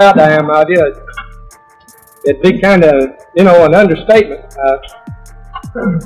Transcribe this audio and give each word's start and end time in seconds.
proud 0.00 0.20
I 0.20 0.30
am 0.30 0.48
of 0.48 0.70
you. 0.70 0.94
It'd 2.24 2.40
be 2.40 2.60
kind 2.60 2.84
of, 2.84 3.16
you 3.34 3.42
know, 3.42 3.64
an 3.64 3.74
understatement. 3.74 4.44
Uh, 4.56 4.78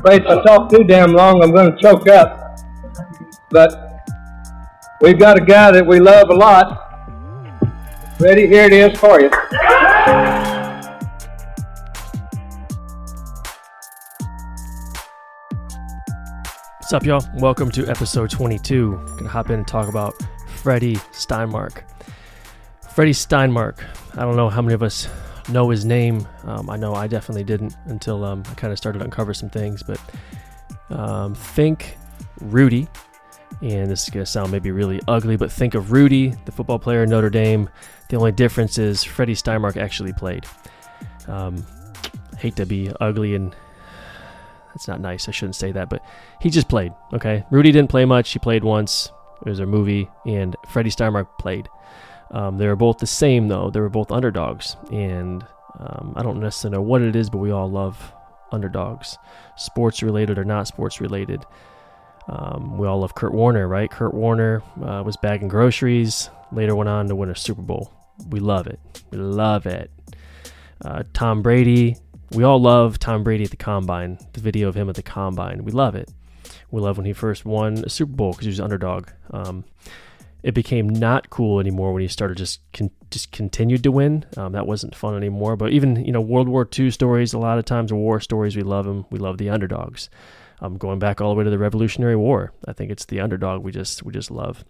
if 0.06 0.26
I 0.26 0.42
talk 0.42 0.70
too 0.70 0.82
damn 0.84 1.12
long, 1.12 1.42
I'm 1.42 1.52
going 1.52 1.76
to 1.76 1.78
choke 1.78 2.08
up. 2.08 2.58
But 3.50 4.08
we've 5.02 5.18
got 5.18 5.38
a 5.38 5.44
guy 5.44 5.72
that 5.72 5.86
we 5.86 6.00
love 6.00 6.30
a 6.30 6.34
lot. 6.34 7.60
Ready? 8.18 8.46
Here 8.46 8.64
it 8.64 8.72
is 8.72 8.98
for 8.98 9.20
you. 9.20 9.28
What's 16.78 16.94
up, 16.94 17.04
y'all? 17.04 17.22
Welcome 17.34 17.70
to 17.72 17.86
episode 17.88 18.30
22. 18.30 19.16
Gonna 19.18 19.28
hop 19.28 19.50
in 19.50 19.56
and 19.56 19.68
talk 19.68 19.90
about 19.90 20.14
Freddie 20.62 20.96
Steinmark. 21.12 21.82
Freddie 22.94 23.12
Steinmark. 23.12 23.82
I 24.14 24.22
don't 24.22 24.36
know 24.36 24.50
how 24.50 24.60
many 24.60 24.74
of 24.74 24.82
us 24.82 25.08
know 25.48 25.70
his 25.70 25.84
name. 25.84 26.26
Um, 26.44 26.68
I 26.68 26.76
know 26.76 26.94
I 26.94 27.06
definitely 27.06 27.44
didn't 27.44 27.74
until 27.86 28.22
um, 28.22 28.42
I 28.50 28.54
kind 28.54 28.70
of 28.70 28.78
started 28.78 28.98
to 28.98 29.04
uncover 29.06 29.32
some 29.32 29.48
things. 29.48 29.82
But 29.82 29.98
um, 30.90 31.34
think 31.34 31.96
Rudy, 32.40 32.86
and 33.62 33.90
this 33.90 34.02
is 34.02 34.10
gonna 34.10 34.26
sound 34.26 34.52
maybe 34.52 34.70
really 34.70 35.00
ugly, 35.08 35.36
but 35.36 35.50
think 35.50 35.74
of 35.74 35.90
Rudy, 35.90 36.34
the 36.44 36.52
football 36.52 36.78
player, 36.78 37.06
Notre 37.06 37.30
Dame. 37.30 37.70
The 38.10 38.16
only 38.16 38.32
difference 38.32 38.76
is 38.76 39.02
Freddie 39.02 39.34
Steinmark 39.34 39.78
actually 39.78 40.12
played. 40.12 40.44
Um, 41.28 41.64
hate 42.36 42.56
to 42.56 42.66
be 42.66 42.90
ugly 43.00 43.34
and 43.34 43.56
that's 44.74 44.88
not 44.88 45.00
nice. 45.00 45.28
I 45.28 45.32
shouldn't 45.32 45.56
say 45.56 45.72
that, 45.72 45.88
but 45.88 46.04
he 46.40 46.50
just 46.50 46.68
played. 46.68 46.92
Okay, 47.12 47.44
Rudy 47.50 47.72
didn't 47.72 47.90
play 47.90 48.04
much. 48.04 48.32
He 48.32 48.38
played 48.38 48.64
once. 48.64 49.10
It 49.44 49.48
was 49.48 49.60
a 49.60 49.66
movie, 49.66 50.08
and 50.26 50.56
Freddie 50.68 50.90
Steinmark 50.90 51.26
played. 51.38 51.68
Um, 52.32 52.58
they 52.58 52.66
were 52.66 52.76
both 52.76 52.98
the 52.98 53.06
same, 53.06 53.48
though. 53.48 53.70
They 53.70 53.80
were 53.80 53.90
both 53.90 54.10
underdogs, 54.10 54.76
and 54.90 55.44
um, 55.78 56.14
I 56.16 56.22
don't 56.22 56.40
necessarily 56.40 56.78
know 56.78 56.82
what 56.82 57.02
it 57.02 57.14
is, 57.14 57.28
but 57.28 57.38
we 57.38 57.50
all 57.50 57.70
love 57.70 58.12
underdogs, 58.50 59.18
sports 59.56 60.02
related 60.02 60.38
or 60.38 60.44
not 60.44 60.66
sports 60.66 61.00
related. 61.00 61.44
Um, 62.28 62.78
we 62.78 62.86
all 62.86 63.00
love 63.00 63.14
Kurt 63.14 63.32
Warner, 63.32 63.68
right? 63.68 63.90
Kurt 63.90 64.14
Warner 64.14 64.62
uh, 64.82 65.02
was 65.04 65.16
bagging 65.16 65.48
groceries. 65.48 66.30
Later 66.52 66.74
went 66.74 66.88
on 66.88 67.08
to 67.08 67.16
win 67.16 67.30
a 67.30 67.36
Super 67.36 67.62
Bowl. 67.62 67.92
We 68.28 68.40
love 68.40 68.66
it. 68.66 68.78
We 69.10 69.18
love 69.18 69.66
it. 69.66 69.90
Uh, 70.84 71.02
Tom 71.12 71.42
Brady 71.42 71.96
we 72.34 72.44
all 72.44 72.60
love 72.60 72.98
Tom 72.98 73.22
Brady 73.22 73.44
at 73.44 73.50
the 73.50 73.56
combine, 73.56 74.18
the 74.32 74.40
video 74.40 74.68
of 74.68 74.74
him 74.74 74.88
at 74.88 74.94
the 74.94 75.02
combine. 75.02 75.64
We 75.64 75.72
love 75.72 75.94
it. 75.94 76.10
We 76.70 76.80
love 76.80 76.96
when 76.96 77.04
he 77.04 77.12
first 77.12 77.44
won 77.44 77.84
a 77.84 77.90
Super 77.90 78.12
Bowl 78.12 78.32
because 78.32 78.46
he 78.46 78.50
was 78.50 78.58
an 78.58 78.64
underdog. 78.64 79.08
Um, 79.30 79.64
it 80.42 80.54
became 80.54 80.88
not 80.88 81.30
cool 81.30 81.60
anymore 81.60 81.92
when 81.92 82.02
he 82.02 82.08
started 82.08 82.36
just 82.36 82.60
con- 82.72 82.90
just 83.10 83.30
continued 83.30 83.82
to 83.84 83.92
win. 83.92 84.24
Um, 84.36 84.52
that 84.52 84.66
wasn't 84.66 84.94
fun 84.94 85.16
anymore. 85.16 85.56
But 85.56 85.72
even 85.72 86.04
you 86.04 86.12
know 86.12 86.20
World 86.20 86.48
War 86.48 86.68
II 86.78 86.90
stories, 86.90 87.32
a 87.32 87.38
lot 87.38 87.58
of 87.58 87.64
times 87.64 87.92
war 87.92 88.20
stories, 88.20 88.56
we 88.56 88.62
love 88.62 88.84
them. 88.84 89.06
We 89.10 89.18
love 89.18 89.38
the 89.38 89.50
underdogs. 89.50 90.10
Um, 90.60 90.78
going 90.78 90.98
back 90.98 91.20
all 91.20 91.30
the 91.30 91.38
way 91.38 91.44
to 91.44 91.50
the 91.50 91.58
Revolutionary 91.58 92.16
War, 92.16 92.52
I 92.66 92.72
think 92.72 92.90
it's 92.90 93.06
the 93.06 93.20
underdog 93.20 93.62
we 93.62 93.72
just 93.72 94.02
we 94.02 94.12
just 94.12 94.30
love. 94.30 94.64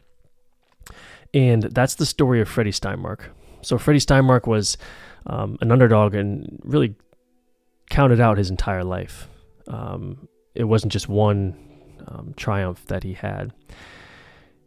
And 1.35 1.63
that's 1.63 1.95
the 1.95 2.07
story 2.07 2.41
of 2.41 2.49
Freddie 2.49 2.73
Steinmark. 2.73 3.21
So 3.63 3.79
Freddie 3.79 4.01
Steinmark 4.01 4.47
was 4.47 4.77
um, 5.27 5.57
an 5.61 5.71
underdog 5.73 6.15
and 6.15 6.61
really 6.65 6.95
counted 7.89 8.21
out 8.21 8.39
his 8.39 8.51
entire 8.51 8.85
life. 8.85 9.29
Um, 9.69 10.29
it 10.55 10.65
wasn't 10.65 10.93
just 10.93 11.09
one 11.09 11.57
um, 12.09 12.35
triumph 12.37 12.85
that 12.87 13.03
he 13.03 13.15
had. 13.15 13.53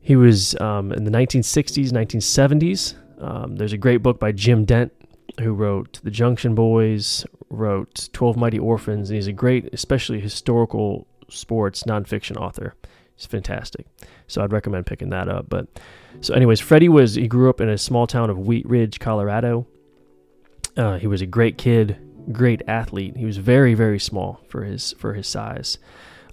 He 0.05 0.15
was 0.15 0.55
um, 0.61 0.91
in 0.91 1.03
the 1.03 1.09
1960s, 1.09 1.89
1970s. 1.89 2.93
Um, 3.19 3.55
there's 3.55 3.73
a 3.73 3.77
great 3.77 4.03
book 4.03 4.19
by 4.19 4.31
Jim 4.31 4.63
Dent 4.63 4.93
who 5.41 5.51
wrote 5.51 5.99
The 6.03 6.11
Junction 6.11 6.53
Boys, 6.53 7.25
wrote 7.49 8.09
12 8.13 8.37
Mighty 8.37 8.59
Orphans, 8.59 9.09
and 9.09 9.15
he's 9.15 9.25
a 9.25 9.33
great, 9.33 9.67
especially 9.73 10.19
historical 10.19 11.07
sports 11.27 11.85
nonfiction 11.85 12.37
author. 12.37 12.75
He's 13.15 13.25
fantastic. 13.25 13.87
So 14.27 14.43
I'd 14.43 14.53
recommend 14.53 14.85
picking 14.85 15.09
that 15.09 15.27
up. 15.27 15.49
But 15.49 15.69
so, 16.21 16.35
anyways, 16.35 16.59
Freddie 16.59 16.87
was, 16.87 17.15
he 17.15 17.27
grew 17.27 17.49
up 17.49 17.59
in 17.59 17.67
a 17.67 17.77
small 17.77 18.05
town 18.05 18.29
of 18.29 18.37
Wheat 18.37 18.69
Ridge, 18.69 18.99
Colorado. 18.99 19.65
Uh, 20.77 20.99
he 20.99 21.07
was 21.07 21.23
a 21.23 21.25
great 21.25 21.57
kid, 21.57 21.97
great 22.31 22.61
athlete. 22.67 23.17
He 23.17 23.25
was 23.25 23.37
very 23.37 23.73
very 23.73 23.97
small 23.97 24.41
for 24.49 24.65
his 24.65 24.93
for 24.99 25.15
his 25.15 25.27
size. 25.27 25.79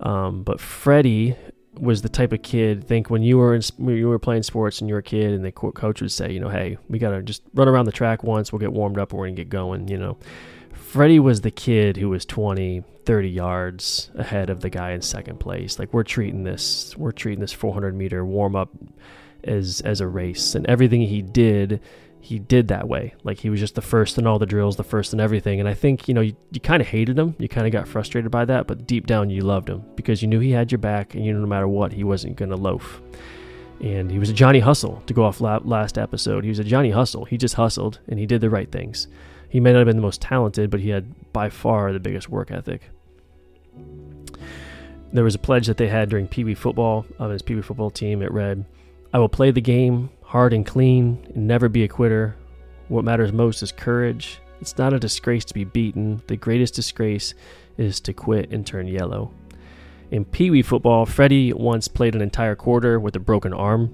Um, 0.00 0.42
but 0.42 0.60
Freddie 0.60 1.36
was 1.74 2.02
the 2.02 2.08
type 2.08 2.32
of 2.32 2.42
kid. 2.42 2.84
Think 2.84 3.10
when 3.10 3.22
you 3.22 3.38
were 3.38 3.54
in, 3.54 3.62
when 3.76 3.96
you 3.96 4.08
were 4.08 4.18
playing 4.18 4.42
sports 4.42 4.80
and 4.80 4.88
you 4.88 4.94
were 4.94 5.00
a 5.00 5.02
kid, 5.02 5.32
and 5.32 5.44
the 5.44 5.52
coach 5.52 6.00
would 6.00 6.12
say, 6.12 6.32
you 6.32 6.40
know, 6.40 6.48
hey, 6.48 6.78
we 6.88 6.98
gotta 6.98 7.22
just 7.22 7.42
run 7.54 7.68
around 7.68 7.86
the 7.86 7.92
track 7.92 8.22
once. 8.22 8.52
We'll 8.52 8.60
get 8.60 8.72
warmed 8.72 8.98
up, 8.98 9.10
and 9.10 9.18
we're 9.18 9.26
gonna 9.26 9.36
get 9.36 9.48
going. 9.48 9.88
You 9.88 9.98
know, 9.98 10.18
Freddie 10.72 11.20
was 11.20 11.40
the 11.40 11.50
kid 11.50 11.96
who 11.96 12.10
was 12.10 12.26
20, 12.26 12.82
30 13.04 13.28
yards 13.28 14.10
ahead 14.14 14.50
of 14.50 14.60
the 14.60 14.70
guy 14.70 14.92
in 14.92 15.02
second 15.02 15.40
place. 15.40 15.78
Like 15.78 15.92
we're 15.92 16.02
treating 16.02 16.44
this, 16.44 16.96
we're 16.96 17.12
treating 17.12 17.40
this 17.40 17.52
400 17.52 17.94
meter 17.94 18.24
warm 18.24 18.54
up 18.54 18.70
as 19.44 19.80
as 19.80 20.00
a 20.00 20.06
race, 20.06 20.54
and 20.54 20.66
everything 20.66 21.02
he 21.02 21.22
did 21.22 21.80
he 22.22 22.38
did 22.38 22.68
that 22.68 22.88
way. 22.88 23.14
Like 23.24 23.40
he 23.40 23.50
was 23.50 23.58
just 23.58 23.74
the 23.74 23.82
first 23.82 24.16
in 24.16 24.28
all 24.28 24.38
the 24.38 24.46
drills, 24.46 24.76
the 24.76 24.84
first 24.84 25.12
in 25.12 25.18
everything. 25.18 25.58
And 25.58 25.68
I 25.68 25.74
think, 25.74 26.06
you 26.06 26.14
know, 26.14 26.20
you, 26.20 26.36
you 26.52 26.60
kind 26.60 26.80
of 26.80 26.86
hated 26.86 27.18
him. 27.18 27.34
You 27.40 27.48
kind 27.48 27.66
of 27.66 27.72
got 27.72 27.88
frustrated 27.88 28.30
by 28.30 28.44
that, 28.44 28.68
but 28.68 28.86
deep 28.86 29.08
down 29.08 29.28
you 29.28 29.42
loved 29.42 29.68
him 29.68 29.84
because 29.96 30.22
you 30.22 30.28
knew 30.28 30.38
he 30.38 30.52
had 30.52 30.70
your 30.70 30.78
back 30.78 31.16
and 31.16 31.26
you 31.26 31.32
knew 31.32 31.40
no 31.40 31.48
matter 31.48 31.66
what, 31.66 31.92
he 31.92 32.04
wasn't 32.04 32.36
going 32.36 32.50
to 32.50 32.56
loaf. 32.56 33.02
And 33.80 34.08
he 34.08 34.20
was 34.20 34.30
a 34.30 34.32
Johnny 34.32 34.60
Hustle 34.60 35.02
to 35.06 35.12
go 35.12 35.24
off 35.24 35.40
last 35.40 35.98
episode. 35.98 36.44
He 36.44 36.48
was 36.48 36.60
a 36.60 36.64
Johnny 36.64 36.92
Hustle. 36.92 37.24
He 37.24 37.36
just 37.36 37.56
hustled 37.56 37.98
and 38.06 38.20
he 38.20 38.26
did 38.26 38.40
the 38.40 38.50
right 38.50 38.70
things. 38.70 39.08
He 39.48 39.58
may 39.58 39.72
not 39.72 39.80
have 39.80 39.88
been 39.88 39.96
the 39.96 40.02
most 40.02 40.22
talented, 40.22 40.70
but 40.70 40.78
he 40.78 40.90
had 40.90 41.32
by 41.32 41.50
far 41.50 41.92
the 41.92 41.98
biggest 41.98 42.28
work 42.28 42.52
ethic. 42.52 42.88
There 45.12 45.24
was 45.24 45.34
a 45.34 45.40
pledge 45.40 45.66
that 45.66 45.76
they 45.76 45.88
had 45.88 46.08
during 46.08 46.28
Wee 46.36 46.54
football 46.54 47.04
of 47.18 47.32
his 47.32 47.44
Wee 47.44 47.62
football 47.62 47.90
team. 47.90 48.22
It 48.22 48.30
read, 48.30 48.64
I 49.12 49.18
will 49.18 49.28
play 49.28 49.50
the 49.50 49.60
game 49.60 50.10
hard 50.32 50.54
and 50.54 50.64
clean 50.64 51.22
and 51.34 51.46
never 51.46 51.68
be 51.68 51.84
a 51.84 51.88
quitter. 51.88 52.34
What 52.88 53.04
matters 53.04 53.34
most 53.34 53.62
is 53.62 53.70
courage. 53.70 54.40
It's 54.62 54.78
not 54.78 54.94
a 54.94 54.98
disgrace 54.98 55.44
to 55.44 55.52
be 55.52 55.64
beaten. 55.64 56.22
The 56.26 56.38
greatest 56.38 56.72
disgrace 56.72 57.34
is 57.76 58.00
to 58.00 58.14
quit 58.14 58.50
and 58.50 58.66
turn 58.66 58.88
yellow. 58.88 59.34
In 60.10 60.24
Pee 60.24 60.50
Wee 60.50 60.62
football, 60.62 61.04
Freddie 61.04 61.52
once 61.52 61.86
played 61.86 62.14
an 62.14 62.22
entire 62.22 62.54
quarter 62.54 62.98
with 62.98 63.14
a 63.14 63.18
broken 63.18 63.52
arm. 63.52 63.92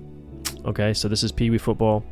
Okay, 0.64 0.94
so 0.94 1.08
this 1.08 1.24
is 1.24 1.32
Pee 1.32 1.50
Wee 1.50 1.58
football. 1.58 2.04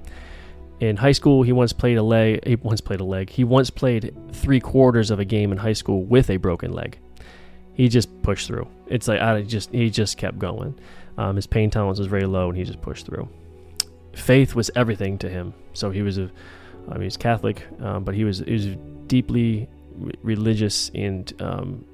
In 0.81 0.97
high 0.97 1.13
school, 1.13 1.45
he 1.45 1.53
once 1.53 1.73
played 1.73 1.97
a 1.97 2.03
leg. 2.03 2.45
He 2.45 2.57
once 2.57 2.81
played 2.81 3.01
a 3.01 3.05
leg. 3.05 3.31
He 3.31 3.45
once 3.45 3.71
played 3.71 4.13
three 4.33 4.59
quarters 4.59 5.13
of 5.13 5.21
a 5.21 5.25
game 5.25 5.53
in 5.53 5.59
high 5.59 5.73
school 5.73 6.03
with 6.03 6.31
a 6.31 6.37
broken 6.37 6.73
leg. 6.73 6.99
He 7.75 7.89
just 7.89 8.23
pushed 8.23 8.49
through. 8.49 8.67
It's 8.89 9.07
like 9.07 9.21
I 9.21 9.43
just 9.43 9.71
he 9.71 9.89
just 9.89 10.19
kept 10.19 10.41
going. 10.41 10.77
Um, 11.17 11.37
his 11.37 11.47
pain 11.47 11.71
tolerance 11.71 12.01
was 12.01 12.09
very 12.09 12.27
low, 12.27 12.49
and 12.49 12.59
he 12.59 12.65
just 12.65 12.83
pushed 12.83 13.07
through 13.07 13.29
faith 14.17 14.55
was 14.55 14.71
everything 14.75 15.19
to 15.19 15.29
him. 15.29 15.55
So 15.73 15.91
he 15.91 16.03
was 16.03 16.19
a, 16.19 16.31
I 16.89 16.95
mean, 16.95 17.03
he's 17.03 17.17
Catholic, 17.17 17.67
um, 17.81 18.05
but 18.05 18.15
he 18.15 18.25
was 18.25 18.39
he 18.39 18.53
was 18.53 18.67
deeply 19.07 19.69
re- 19.95 20.15
religious, 20.23 20.91
and 20.95 21.33
um, 21.41 21.85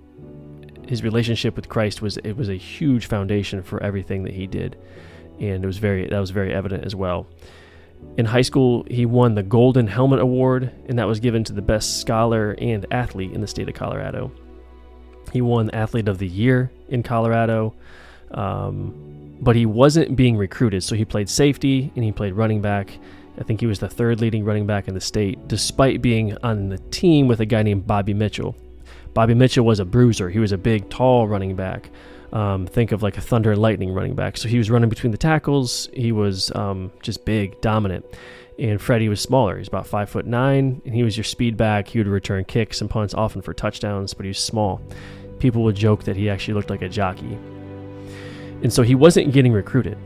his 0.87 1.03
relationship 1.03 1.57
with 1.57 1.69
Christ 1.69 2.01
was 2.01 2.17
it 2.19 2.37
was 2.37 2.49
a 2.49 2.55
huge 2.55 3.07
foundation 3.07 3.63
for 3.63 3.83
everything 3.83 4.23
that 4.25 4.35
he 4.35 4.47
did, 4.47 4.79
and 5.41 5.63
it 5.63 5.67
was 5.67 5.79
very 5.79 6.09
that 6.09 6.19
was 6.19 6.31
very 6.31 6.55
evident 6.55 6.85
as 6.85 6.95
well. 6.95 7.27
In 8.17 8.27
high 8.27 8.43
school, 8.43 8.85
he 8.91 9.07
won 9.07 9.35
the 9.35 9.45
Golden 9.45 9.87
Helmet 9.87 10.19
Award, 10.19 10.73
and 10.89 10.99
that 10.99 11.07
was 11.07 11.21
given 11.21 11.45
to 11.45 11.53
the 11.53 11.63
best 11.63 12.01
scholar 12.01 12.57
and 12.59 12.85
athlete 12.91 13.33
in 13.33 13.41
the 13.41 13.47
state 13.47 13.69
of 13.69 13.75
Colorado. 13.75 14.33
He 15.33 15.41
won 15.41 15.71
Athlete 15.71 16.09
of 16.09 16.19
the 16.19 16.27
Year 16.27 16.71
in 16.89 17.03
Colorado. 17.03 17.75
Um, 18.35 19.39
but 19.41 19.57
he 19.57 19.67
wasn't 19.67 20.15
being 20.17 20.37
recruited. 20.37 20.83
So 20.85 20.95
he 20.95 21.05
played 21.05 21.29
safety 21.29 21.91
and 21.97 22.05
he 22.05 22.13
played 22.13 22.35
running 22.35 22.63
back. 22.63 22.97
I 23.39 23.43
think 23.43 23.61
he 23.61 23.67
was 23.67 23.81
the 23.81 23.89
third 23.89 24.21
leading 24.21 24.45
running 24.45 24.67
back 24.67 24.89
in 24.89 24.95
the 24.95 25.01
state, 25.01 25.49
despite 25.49 26.01
being 26.01 26.37
on 26.43 26.69
the 26.69 26.79
team 26.91 27.29
with 27.29 27.41
a 27.41 27.47
guy 27.47 27.63
named 27.63 27.87
Bobby 27.87 28.15
Mitchell. 28.15 28.55
Bobby 29.15 29.35
Mitchell 29.35 29.65
was 29.65 29.81
a 29.81 29.85
bruiser. 29.85 30.31
He 30.31 30.39
was 30.39 30.53
a 30.53 30.59
big, 30.59 30.89
tall 30.89 31.27
running 31.27 31.57
back. 31.57 31.91
Um, 32.33 32.67
think 32.67 32.93
of 32.93 33.03
like 33.03 33.19
a 33.19 33.21
thunder 33.21 33.53
and 33.53 33.61
lightning 33.61 33.93
running 33.93 34.15
back. 34.15 34.37
So 34.37 34.49
he 34.49 34.59
was 34.59 34.71
running 34.71 34.89
between 34.89 35.11
the 35.11 35.19
tackles. 35.19 35.89
He 35.93 36.13
was 36.13 36.51
um, 36.55 36.91
just 37.03 37.25
big, 37.25 37.61
dominant. 37.61 38.07
And 38.59 38.81
Freddie 38.81 39.09
was 39.09 39.21
smaller. 39.21 39.59
He's 39.59 39.69
about 39.69 39.87
five 39.87 40.09
foot 40.09 40.27
nine, 40.27 40.81
and 40.85 40.95
he 40.95 41.03
was 41.03 41.17
your 41.17 41.25
speed 41.25 41.57
back. 41.57 41.89
He 41.89 41.99
would 41.99 42.07
return 42.07 42.45
kicks 42.45 42.81
and 42.81 42.89
punts 42.89 43.13
often 43.13 43.43
for 43.43 43.53
touchdowns, 43.53 44.15
but 44.15 44.25
he 44.25 44.29
was 44.29 44.39
small. 44.39 44.81
People 45.41 45.63
would 45.65 45.75
joke 45.75 46.05
that 46.05 46.17
he 46.17 46.31
actually 46.31 46.55
looked 46.55 46.71
like 46.71 46.83
a 46.83 46.89
jockey. 46.89 47.39
And 48.63 48.73
so 48.73 48.83
he 48.83 48.95
wasn't 48.95 49.33
getting 49.33 49.53
recruited. 49.53 49.99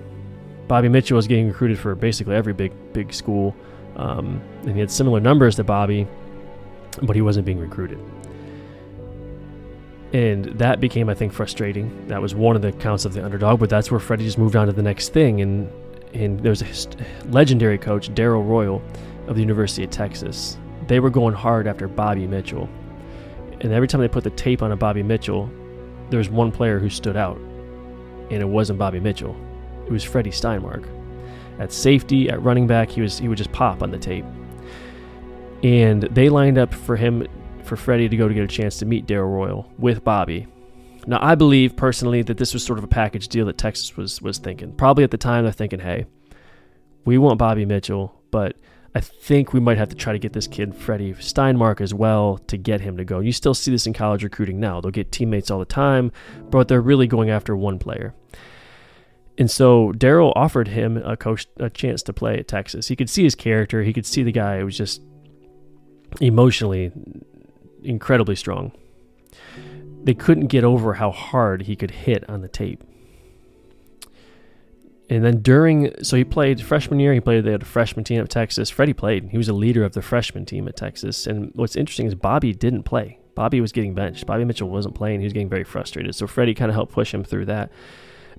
Bobby 0.69 0.89
Mitchell 0.89 1.17
was 1.17 1.27
getting 1.27 1.49
recruited 1.49 1.79
for 1.79 1.95
basically 1.95 2.35
every 2.35 2.53
big 2.53 2.73
big 2.93 3.13
school, 3.13 3.55
um, 3.97 4.41
and 4.63 4.73
he 4.73 4.81
had 4.81 4.91
similar 4.91 5.21
numbers 5.21 5.57
to 5.57 5.65
Bobby, 5.65 6.07
but 7.03 7.15
he 7.15 7.23
wasn't 7.23 7.47
being 7.47 7.61
recruited. 7.61 8.01
And 10.13 10.47
that 10.59 10.81
became, 10.81 11.09
I 11.09 11.15
think, 11.15 11.33
frustrating. 11.33 12.07
That 12.09 12.23
was 12.23 12.35
one 12.35 12.57
of 12.57 12.63
the 12.63 12.73
counts 12.73 13.05
of 13.05 13.13
the 13.13 13.25
underdog, 13.25 13.61
but 13.61 13.69
that's 13.69 13.91
where 13.91 14.01
Freddie 14.01 14.25
just 14.25 14.39
moved 14.39 14.57
on 14.57 14.67
to 14.67 14.73
the 14.73 14.83
next 14.83 15.11
thing. 15.11 15.41
And 15.41 15.71
and 16.15 16.41
there 16.41 16.51
was 16.51 16.63
a 16.63 17.29
legendary 17.29 17.79
coach, 17.79 18.13
Darrell 18.15 18.43
Royal, 18.43 18.83
of 19.27 19.35
the 19.35 19.43
University 19.43 19.85
of 19.85 19.91
Texas. 19.91 20.57
They 20.87 21.01
were 21.01 21.11
going 21.11 21.35
hard 21.35 21.67
after 21.67 21.89
Bobby 21.89 22.27
Mitchell, 22.27 22.69
and 23.61 23.73
every 23.73 23.89
time 23.89 24.01
they 24.01 24.09
put 24.09 24.25
the 24.25 24.31
tape 24.31 24.63
on 24.63 24.73
a 24.73 24.77
Bobby 24.77 25.03
Mitchell, 25.03 25.51
there 26.11 26.19
was 26.19 26.31
one 26.31 26.51
player 26.53 26.79
who 26.79 26.89
stood 26.89 27.17
out, 27.17 27.39
and 28.31 28.41
it 28.43 28.49
wasn't 28.49 28.79
Bobby 28.79 29.01
Mitchell. 29.01 29.37
It 29.87 29.93
was 29.93 30.05
Freddie 30.05 30.31
Steinmark. 30.31 30.89
At 31.59 31.73
safety, 31.73 32.29
at 32.29 32.43
running 32.43 32.67
back, 32.67 32.91
he 32.91 33.01
was 33.01 33.19
he 33.19 33.29
would 33.29 33.39
just 33.39 33.53
pop 33.53 33.83
on 33.83 33.91
the 33.91 33.99
tape. 33.99 34.25
And 35.63 36.03
they 36.03 36.29
lined 36.29 36.59
up 36.59 36.75
for 36.75 36.97
him, 36.97 37.27
for 37.65 37.77
Freddie 37.77 38.09
to 38.09 38.17
go 38.17 38.29
to 38.29 38.35
get 38.35 38.45
a 38.45 38.49
chance 38.49 38.79
to 38.79 38.87
meet 38.87 39.07
Darrell 39.07 39.31
Royal 39.31 39.73
with 39.79 40.05
Bobby. 40.05 40.47
Now, 41.07 41.19
I 41.23 41.35
believe 41.35 41.77
personally 41.77 42.23
that 42.23 42.37
this 42.37 42.53
was 42.53 42.65
sort 42.65 42.79
of 42.79 42.85
a 42.85 42.89
package 42.89 43.29
deal 43.29 43.47
that 43.47 43.59
Texas 43.59 43.97
was 43.97 44.21
was 44.21 44.39
thinking. 44.39 44.73
Probably 44.73 45.05
at 45.05 45.11
the 45.11 45.19
time 45.19 45.45
they're 45.45 45.53
thinking, 45.53 45.81
"Hey, 45.81 46.07
we 47.05 47.17
want 47.17 47.39
Bobby 47.39 47.65
Mitchell, 47.65 48.21
but 48.31 48.57
I 48.97 49.01
think 49.01 49.53
we 49.53 49.61
might 49.61 49.77
have 49.77 49.91
to 49.91 49.95
try 49.95 50.15
to 50.15 50.19
get 50.19 50.33
this 50.33 50.47
kid 50.47 50.75
Freddie 50.75 51.13
Steinmark 51.13 51.83
as 51.83 51.93
well 51.93 52.39
to 52.47 52.57
get 52.57 52.81
him 52.81 52.97
to 52.97 53.05
go." 53.05 53.21
You 53.21 53.31
still 53.31 53.53
see 53.53 53.71
this 53.71 53.87
in 53.87 53.93
college 53.93 54.25
recruiting 54.25 54.59
now. 54.59 54.81
They'll 54.81 54.91
get 54.91 55.13
teammates 55.13 55.51
all 55.51 55.59
the 55.59 55.67
time, 55.67 56.13
but 56.51 56.69
they're 56.69 56.81
really 56.81 57.07
going 57.07 57.29
after 57.29 57.55
one 57.55 57.79
player. 57.79 58.15
And 59.37 59.51
so 59.51 59.93
Darrell 59.93 60.33
offered 60.35 60.69
him 60.69 60.97
a 60.97 61.15
coach 61.15 61.47
a 61.59 61.69
chance 61.69 62.03
to 62.05 62.15
play 62.15 62.39
at 62.39 62.49
Texas. 62.49 62.89
He 62.89 62.97
could 62.97 63.11
see 63.11 63.25
his 63.25 63.35
character. 63.35 63.83
He 63.83 63.93
could 63.93 64.07
see 64.07 64.23
the 64.23 64.33
guy 64.33 64.65
was 64.65 64.79
just 64.79 65.03
emotionally 66.19 66.91
incredibly 67.83 68.35
strong. 68.35 68.73
They 70.05 70.15
couldn't 70.15 70.47
get 70.47 70.65
over 70.65 70.95
how 70.95 71.11
hard 71.11 71.65
he 71.65 71.77
could 71.77 71.91
hit 71.91 72.27
on 72.31 72.41
the 72.41 72.49
tape. 72.49 72.83
And 75.09 75.25
then 75.25 75.41
during, 75.41 75.95
so 76.03 76.17
he 76.17 76.25
played 76.25 76.61
freshman 76.61 76.99
year. 76.99 77.15
He 77.15 77.21
played 77.21 77.45
they 77.45 77.53
had 77.53 77.63
a 77.63 77.67
freshman 77.67 78.05
team 78.05 78.21
at 78.21 78.29
Texas. 78.29 78.71
Freddie 78.71 78.93
played. 78.93 79.29
He 79.31 79.39
was 79.39 79.49
a 79.49 79.53
leader 79.53 79.85
of 79.85 79.93
the 79.93 80.03
freshman 80.03 80.45
team 80.45 80.67
at 80.67 80.77
Texas. 80.77 81.27
And 81.27 81.53
what's 81.55 81.77
interesting 81.77 82.07
is 82.07 82.15
Bobby 82.15 82.53
didn't 82.53 82.83
play. 82.83 83.21
Bobby 83.37 83.61
was 83.61 83.71
getting 83.71 83.95
benched. 83.95 84.27
Bobby 84.27 84.45
Mitchell 84.45 84.69
wasn't 84.69 84.97
playing. 84.97 85.21
He 85.21 85.27
was 85.27 85.33
getting 85.33 85.49
very 85.49 85.63
frustrated. 85.63 86.15
So 86.15 86.27
Freddie 86.27 86.55
kind 86.55 86.71
of 86.71 86.75
helped 86.75 86.93
push 86.93 87.15
him 87.15 87.23
through 87.23 87.47
that. 87.47 87.71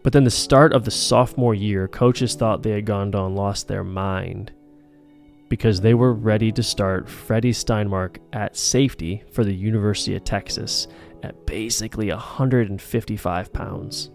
But 0.04 0.12
then 0.14 0.26
the 0.26 0.32
start 0.32 0.74
of 0.74 0.84
the 0.84 0.92
sophomore 0.92 1.56
year, 1.56 1.88
coaches 1.88 2.36
thought 2.36 2.64
they 2.64 2.72
had 2.72 2.86
gone 2.86 3.12
down, 3.12 3.36
lost 3.36 3.68
their 3.68 3.84
mind 3.84 4.52
because 5.50 5.80
they 5.80 5.94
were 5.94 6.14
ready 6.14 6.52
to 6.52 6.64
start 6.64 7.10
Freddie 7.10 7.54
Steinmark 7.54 8.18
at 8.34 8.58
safety 8.58 9.24
for 9.32 9.44
the 9.44 9.54
University 9.54 10.16
of 10.16 10.24
Texas 10.24 10.88
at 11.24 11.46
basically 11.46 12.10
155 12.10 13.54
pounds. 13.54 14.12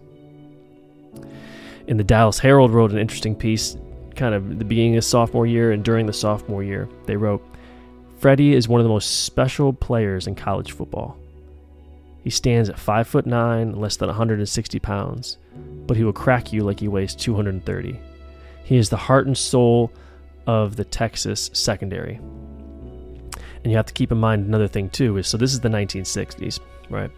In 1.87 1.97
the 1.97 2.03
Dallas 2.03 2.39
Herald 2.39 2.71
wrote 2.71 2.91
an 2.91 2.97
interesting 2.97 3.35
piece, 3.35 3.75
kind 4.15 4.33
of 4.33 4.57
the 4.57 4.65
beginning 4.65 4.95
of 4.95 5.03
sophomore 5.03 5.45
year 5.45 5.71
and 5.71 5.83
during 5.83 6.05
the 6.05 6.13
sophomore 6.13 6.63
year. 6.63 6.87
They 7.05 7.17
wrote, 7.17 7.43
Freddie 8.19 8.53
is 8.53 8.69
one 8.69 8.79
of 8.79 8.85
the 8.85 8.93
most 8.93 9.25
special 9.25 9.73
players 9.73 10.27
in 10.27 10.35
college 10.35 10.71
football. 10.71 11.17
He 12.23 12.29
stands 12.29 12.69
at 12.69 12.79
5 12.79 13.07
foot 13.07 13.25
9, 13.25 13.73
less 13.73 13.97
than 13.97 14.07
160 14.07 14.79
pounds, 14.79 15.37
but 15.85 15.97
he 15.97 16.05
will 16.05 16.13
crack 16.13 16.53
you 16.53 16.63
like 16.63 16.79
he 16.79 16.87
weighs 16.87 17.15
230. 17.15 17.99
He 18.63 18.77
is 18.77 18.89
the 18.89 18.95
heart 18.95 19.27
and 19.27 19.37
soul 19.37 19.91
of 20.47 20.77
the 20.77 20.85
Texas 20.85 21.49
secondary. 21.51 22.15
And 22.15 23.71
you 23.71 23.75
have 23.75 23.85
to 23.87 23.93
keep 23.93 24.11
in 24.11 24.19
mind 24.19 24.45
another 24.45 24.69
thing 24.69 24.89
too 24.89 25.17
is 25.17 25.27
so 25.27 25.37
this 25.37 25.53
is 25.53 25.59
the 25.59 25.69
1960s, 25.69 26.59
right? 26.89 27.11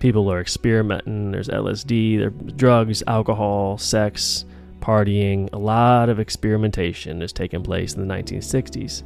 People 0.00 0.32
are 0.32 0.40
experimenting. 0.40 1.30
There's 1.30 1.48
LSD, 1.48 2.18
there's 2.18 2.52
drugs, 2.54 3.02
alcohol, 3.06 3.78
sex, 3.78 4.44
partying. 4.80 5.52
A 5.52 5.58
lot 5.58 6.08
of 6.08 6.18
experimentation 6.18 7.22
is 7.22 7.32
taking 7.32 7.62
place 7.62 7.94
in 7.94 8.06
the 8.06 8.12
1960s. 8.12 9.02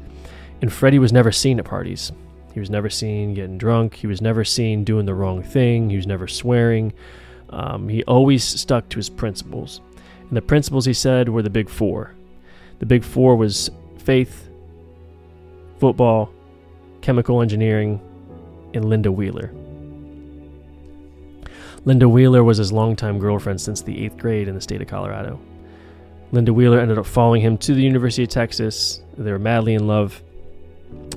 And 0.62 0.72
Freddie 0.72 1.00
was 1.00 1.12
never 1.12 1.30
seen 1.30 1.58
at 1.58 1.66
parties. 1.66 2.12
He 2.54 2.60
was 2.60 2.70
never 2.70 2.88
seen 2.88 3.34
getting 3.34 3.58
drunk. 3.58 3.94
He 3.94 4.06
was 4.06 4.22
never 4.22 4.44
seen 4.44 4.84
doing 4.84 5.04
the 5.04 5.14
wrong 5.14 5.42
thing. 5.42 5.90
He 5.90 5.96
was 5.96 6.06
never 6.06 6.28
swearing. 6.28 6.92
Um, 7.50 7.88
he 7.88 8.04
always 8.04 8.44
stuck 8.44 8.88
to 8.90 8.96
his 8.96 9.10
principles. 9.10 9.80
And 10.28 10.36
the 10.36 10.42
principles, 10.42 10.84
he 10.84 10.94
said, 10.94 11.28
were 11.28 11.42
the 11.42 11.50
big 11.50 11.68
four. 11.68 12.14
The 12.78 12.86
big 12.86 13.02
four 13.02 13.34
was 13.34 13.70
faith, 13.98 14.48
football, 15.80 16.32
chemical 17.00 17.42
engineering, 17.42 18.00
and 18.72 18.84
Linda 18.84 19.10
Wheeler. 19.10 19.52
Linda 21.86 22.08
Wheeler 22.08 22.42
was 22.42 22.56
his 22.56 22.72
longtime 22.72 23.18
girlfriend 23.18 23.60
since 23.60 23.82
the 23.82 24.04
eighth 24.04 24.16
grade 24.16 24.48
in 24.48 24.54
the 24.54 24.60
state 24.60 24.80
of 24.80 24.88
Colorado. 24.88 25.38
Linda 26.32 26.52
Wheeler 26.52 26.80
ended 26.80 26.98
up 26.98 27.04
following 27.04 27.42
him 27.42 27.58
to 27.58 27.74
the 27.74 27.82
University 27.82 28.22
of 28.22 28.30
Texas. 28.30 29.02
They 29.18 29.30
were 29.30 29.38
madly 29.38 29.74
in 29.74 29.86
love, 29.86 30.22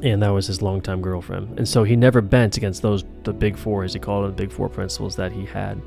and 0.03 0.21
that 0.21 0.29
was 0.29 0.47
his 0.47 0.61
longtime 0.61 1.01
girlfriend. 1.01 1.57
And 1.57 1.67
so 1.67 1.85
he 1.85 1.95
never 1.95 2.19
bent 2.19 2.57
against 2.57 2.81
those 2.81 3.05
the 3.23 3.31
big 3.31 3.57
four, 3.57 3.85
as 3.85 3.93
he 3.93 3.99
called 3.99 4.25
them, 4.25 4.31
the 4.31 4.43
big 4.43 4.51
four 4.51 4.67
principles 4.67 5.15
that 5.15 5.31
he 5.31 5.45
had. 5.45 5.81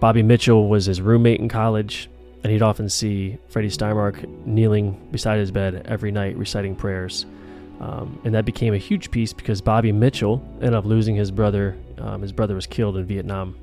Bobby 0.00 0.22
Mitchell 0.22 0.68
was 0.68 0.84
his 0.84 1.00
roommate 1.00 1.40
in 1.40 1.48
college, 1.48 2.10
and 2.44 2.52
he'd 2.52 2.62
often 2.62 2.90
see 2.90 3.38
Freddie 3.48 3.70
Steinmark 3.70 4.28
kneeling 4.44 5.08
beside 5.10 5.38
his 5.38 5.50
bed 5.50 5.86
every 5.88 6.12
night 6.12 6.36
reciting 6.36 6.76
prayers. 6.76 7.24
Um, 7.82 8.20
and 8.24 8.32
that 8.34 8.44
became 8.44 8.74
a 8.74 8.78
huge 8.78 9.10
piece 9.10 9.32
because 9.32 9.60
Bobby 9.60 9.90
Mitchell 9.90 10.40
ended 10.56 10.74
up 10.74 10.84
losing 10.84 11.16
his 11.16 11.32
brother. 11.32 11.76
Um, 11.98 12.22
his 12.22 12.32
brother 12.32 12.54
was 12.54 12.66
killed 12.66 12.96
in 12.96 13.04
Vietnam 13.04 13.56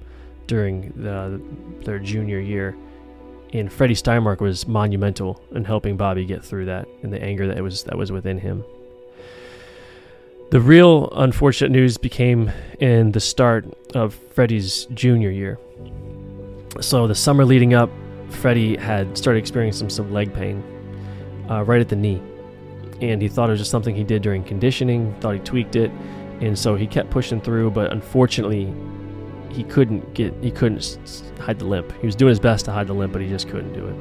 during 0.45 0.91
the, 0.97 1.41
their 1.85 1.99
junior 1.99 2.39
year. 2.39 2.75
And 3.53 3.71
Freddie 3.71 3.95
Steinmark 3.95 4.41
was 4.41 4.67
monumental 4.67 5.41
in 5.51 5.63
helping 5.63 5.95
Bobby 5.95 6.25
get 6.25 6.43
through 6.43 6.65
that 6.65 6.87
and 7.01 7.13
the 7.13 7.21
anger 7.23 7.47
that 7.47 7.63
was 7.63 7.83
that 7.83 7.97
was 7.97 8.11
within 8.11 8.37
him. 8.37 8.63
The 10.51 10.59
real 10.59 11.09
unfortunate 11.15 11.71
news 11.71 11.97
became 11.97 12.51
in 12.79 13.11
the 13.11 13.19
start 13.19 13.65
of 13.95 14.15
Freddie's 14.33 14.85
junior 14.93 15.29
year. 15.29 15.59
So 16.81 17.07
the 17.07 17.15
summer 17.15 17.45
leading 17.45 17.73
up, 17.73 17.89
Freddie 18.29 18.75
had 18.75 19.17
started 19.17 19.39
experiencing 19.39 19.89
some 19.89 20.11
leg 20.11 20.33
pain 20.33 20.63
uh, 21.49 21.63
right 21.63 21.81
at 21.81 21.89
the 21.89 21.95
knee. 21.95 22.21
And 23.01 23.21
he 23.21 23.27
thought 23.27 23.49
it 23.49 23.51
was 23.51 23.61
just 23.61 23.71
something 23.71 23.95
he 23.95 24.03
did 24.03 24.21
during 24.21 24.43
conditioning, 24.43 25.13
thought 25.21 25.33
he 25.33 25.39
tweaked 25.39 25.75
it. 25.75 25.91
And 26.41 26.57
so 26.57 26.75
he 26.75 26.87
kept 26.87 27.09
pushing 27.09 27.41
through, 27.41 27.71
but 27.71 27.91
unfortunately, 27.91 28.73
he 29.49 29.63
couldn't 29.63 30.13
get 30.13 30.33
he 30.41 30.51
couldn't 30.51 30.97
hide 31.39 31.59
the 31.59 31.65
limp. 31.65 31.91
He 31.99 32.05
was 32.05 32.15
doing 32.15 32.29
his 32.29 32.39
best 32.39 32.65
to 32.65 32.71
hide 32.71 32.87
the 32.87 32.93
limp, 32.93 33.13
but 33.13 33.21
he 33.21 33.27
just 33.27 33.49
couldn't 33.49 33.73
do 33.73 33.87
it. 33.87 33.95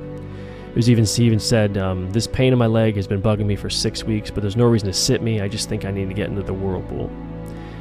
It 0.70 0.76
was 0.76 0.90
even 0.90 1.04
he 1.04 1.24
even 1.24 1.40
said, 1.40 1.78
um, 1.78 2.10
"This 2.10 2.26
pain 2.26 2.52
in 2.52 2.58
my 2.58 2.66
leg 2.66 2.96
has 2.96 3.06
been 3.06 3.22
bugging 3.22 3.46
me 3.46 3.56
for 3.56 3.70
six 3.70 4.04
weeks, 4.04 4.30
but 4.30 4.42
there's 4.42 4.56
no 4.56 4.66
reason 4.66 4.86
to 4.88 4.92
sit 4.92 5.22
me. 5.22 5.40
I 5.40 5.48
just 5.48 5.68
think 5.68 5.84
I 5.84 5.90
need 5.90 6.08
to 6.08 6.14
get 6.14 6.28
into 6.28 6.42
the 6.42 6.54
whirlpool." 6.54 7.10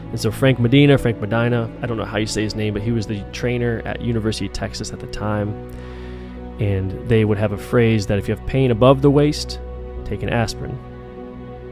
And 0.09 0.19
so 0.19 0.31
Frank 0.31 0.59
Medina, 0.59 0.97
Frank 0.97 1.19
Medina, 1.19 1.69
I 1.81 1.85
don't 1.85 1.97
know 1.97 2.05
how 2.05 2.17
you 2.17 2.25
say 2.25 2.41
his 2.41 2.55
name, 2.55 2.73
but 2.73 2.81
he 2.81 2.91
was 2.91 3.05
the 3.05 3.21
trainer 3.33 3.81
at 3.83 4.01
University 4.01 4.45
of 4.45 4.53
Texas 4.53 4.93
at 4.93 4.99
the 4.99 5.07
time. 5.07 5.49
And 6.59 6.91
they 7.09 7.25
would 7.25 7.37
have 7.37 7.51
a 7.51 7.57
phrase 7.57 8.07
that 8.07 8.17
if 8.17 8.27
you 8.27 8.35
have 8.35 8.45
pain 8.47 8.71
above 8.71 9.01
the 9.01 9.11
waist, 9.11 9.59
take 10.05 10.23
an 10.23 10.29
aspirin. 10.29 10.79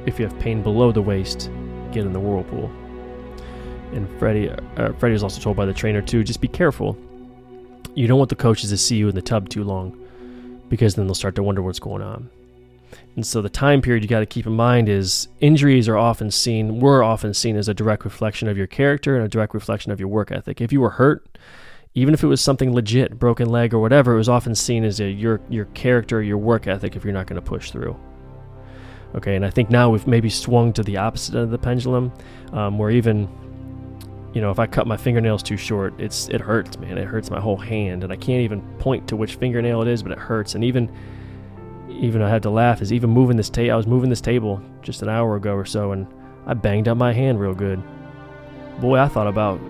If 0.06 0.20
you 0.20 0.28
have 0.28 0.38
pain 0.40 0.62
below 0.62 0.92
the 0.92 1.02
waist, 1.02 1.50
get 1.92 2.06
in 2.06 2.14
the 2.14 2.20
whirlpool. 2.20 2.72
And 3.94 4.08
Freddie, 4.20 4.50
uh, 4.50 4.94
Freddie 4.94 5.14
was 5.14 5.24
also 5.24 5.42
told 5.42 5.58
by 5.58 5.66
the 5.66 5.74
trainer 5.74 6.02
too, 6.02 6.24
just 6.24 6.42
be 6.42 6.48
careful. 6.48 6.98
You 7.96 8.08
don't 8.08 8.18
want 8.18 8.30
the 8.30 8.36
coaches 8.36 8.70
to 8.72 8.78
see 8.78 8.98
you 8.98 9.08
in 9.10 9.16
the 9.16 9.22
tub 9.22 9.50
too 9.50 9.64
long, 9.64 9.98
because 10.70 10.96
then 10.96 11.08
they'll 11.08 11.16
start 11.16 11.36
to 11.36 11.44
wonder 11.44 11.62
what's 11.62 11.80
going 11.80 12.02
on. 12.02 12.30
And 13.16 13.26
so 13.26 13.42
the 13.42 13.50
time 13.50 13.82
period 13.82 14.04
you 14.04 14.10
got 14.10 14.20
to 14.20 14.26
keep 14.26 14.46
in 14.46 14.54
mind 14.54 14.90
is 14.90 15.28
injuries 15.40 15.88
are 15.88 15.98
often 15.98 16.30
seen, 16.30 16.80
were 16.80 17.04
often 17.04 17.34
seen 17.34 17.56
as 17.56 17.68
a 17.70 17.74
direct 17.74 18.04
reflection 18.04 18.48
of 18.48 18.58
your 18.58 18.68
character 18.68 19.16
and 19.16 19.26
a 19.26 19.30
direct 19.30 19.54
reflection 19.54 19.92
of 19.92 20.00
your 20.00 20.10
work 20.10 20.32
ethic. 20.32 20.62
If 20.62 20.72
you 20.72 20.82
were 20.82 20.92
hurt, 20.92 21.38
even 21.94 22.14
if 22.14 22.24
it 22.24 22.28
was 22.28 22.42
something 22.42 22.74
legit, 22.74 23.18
broken 23.18 23.50
leg 23.50 23.74
or 23.74 23.80
whatever, 23.80 24.14
it 24.14 24.18
was 24.18 24.30
often 24.30 24.54
seen 24.54 24.84
as 24.84 25.00
a, 25.00 25.10
your 25.10 25.40
your 25.50 25.66
character, 25.66 26.22
your 26.22 26.38
work 26.38 26.68
ethic 26.68 26.96
if 26.96 27.06
you're 27.06 27.14
not 27.14 27.28
going 27.28 27.42
to 27.42 27.48
push 27.48 27.72
through. 27.72 27.96
Okay, 29.16 29.36
and 29.36 29.46
I 29.46 29.50
think 29.50 29.70
now 29.70 29.90
we've 29.90 30.06
maybe 30.08 30.30
swung 30.30 30.74
to 30.74 30.84
the 30.84 30.98
opposite 30.98 31.36
end 31.36 31.46
of 31.46 31.52
the 31.52 31.58
pendulum, 31.58 32.12
um, 32.52 32.78
where 32.78 32.90
even 32.90 33.30
you 34.34 34.42
know 34.42 34.52
if 34.52 34.60
I 34.60 34.68
cut 34.68 34.88
my 34.88 34.98
fingernails 34.98 35.42
too 35.42 35.58
short, 35.58 35.94
it's 35.98 36.28
it 36.30 36.42
hurts, 36.42 36.78
man. 36.78 36.98
It 36.98 37.06
hurts 37.06 37.32
my 37.32 37.40
whole 37.40 37.58
hand, 37.58 38.04
and 38.04 38.12
I 38.12 38.18
can't 38.18 38.42
even 38.42 38.62
point 38.78 39.08
to 39.08 39.16
which 39.16 39.36
fingernail 39.36 39.82
it 39.82 39.88
is, 39.88 40.04
but 40.04 40.12
it 40.12 40.20
hurts. 40.20 40.56
And 40.56 40.64
even 40.64 40.92
even 41.90 42.22
I 42.22 42.30
had 42.30 42.44
to 42.44 42.50
laugh 42.50 42.82
is 42.82 42.92
even 42.92 43.10
moving 43.10 43.38
this 43.38 43.50
table. 43.50 43.74
I 43.74 43.78
was 43.78 43.88
moving 43.88 44.10
this 44.10 44.22
table 44.22 44.62
just 44.82 45.02
an 45.02 45.08
hour 45.08 45.38
ago 45.38 45.54
or 45.54 45.66
so, 45.66 45.94
and 45.94 46.06
I 46.46 46.54
banged 46.54 46.90
up 46.90 46.98
my 46.98 47.14
hand 47.14 47.40
real 47.40 47.54
good. 47.54 47.82
Boy, 48.82 49.00
I 49.00 49.08
thought 49.08 49.28
about 49.28 49.62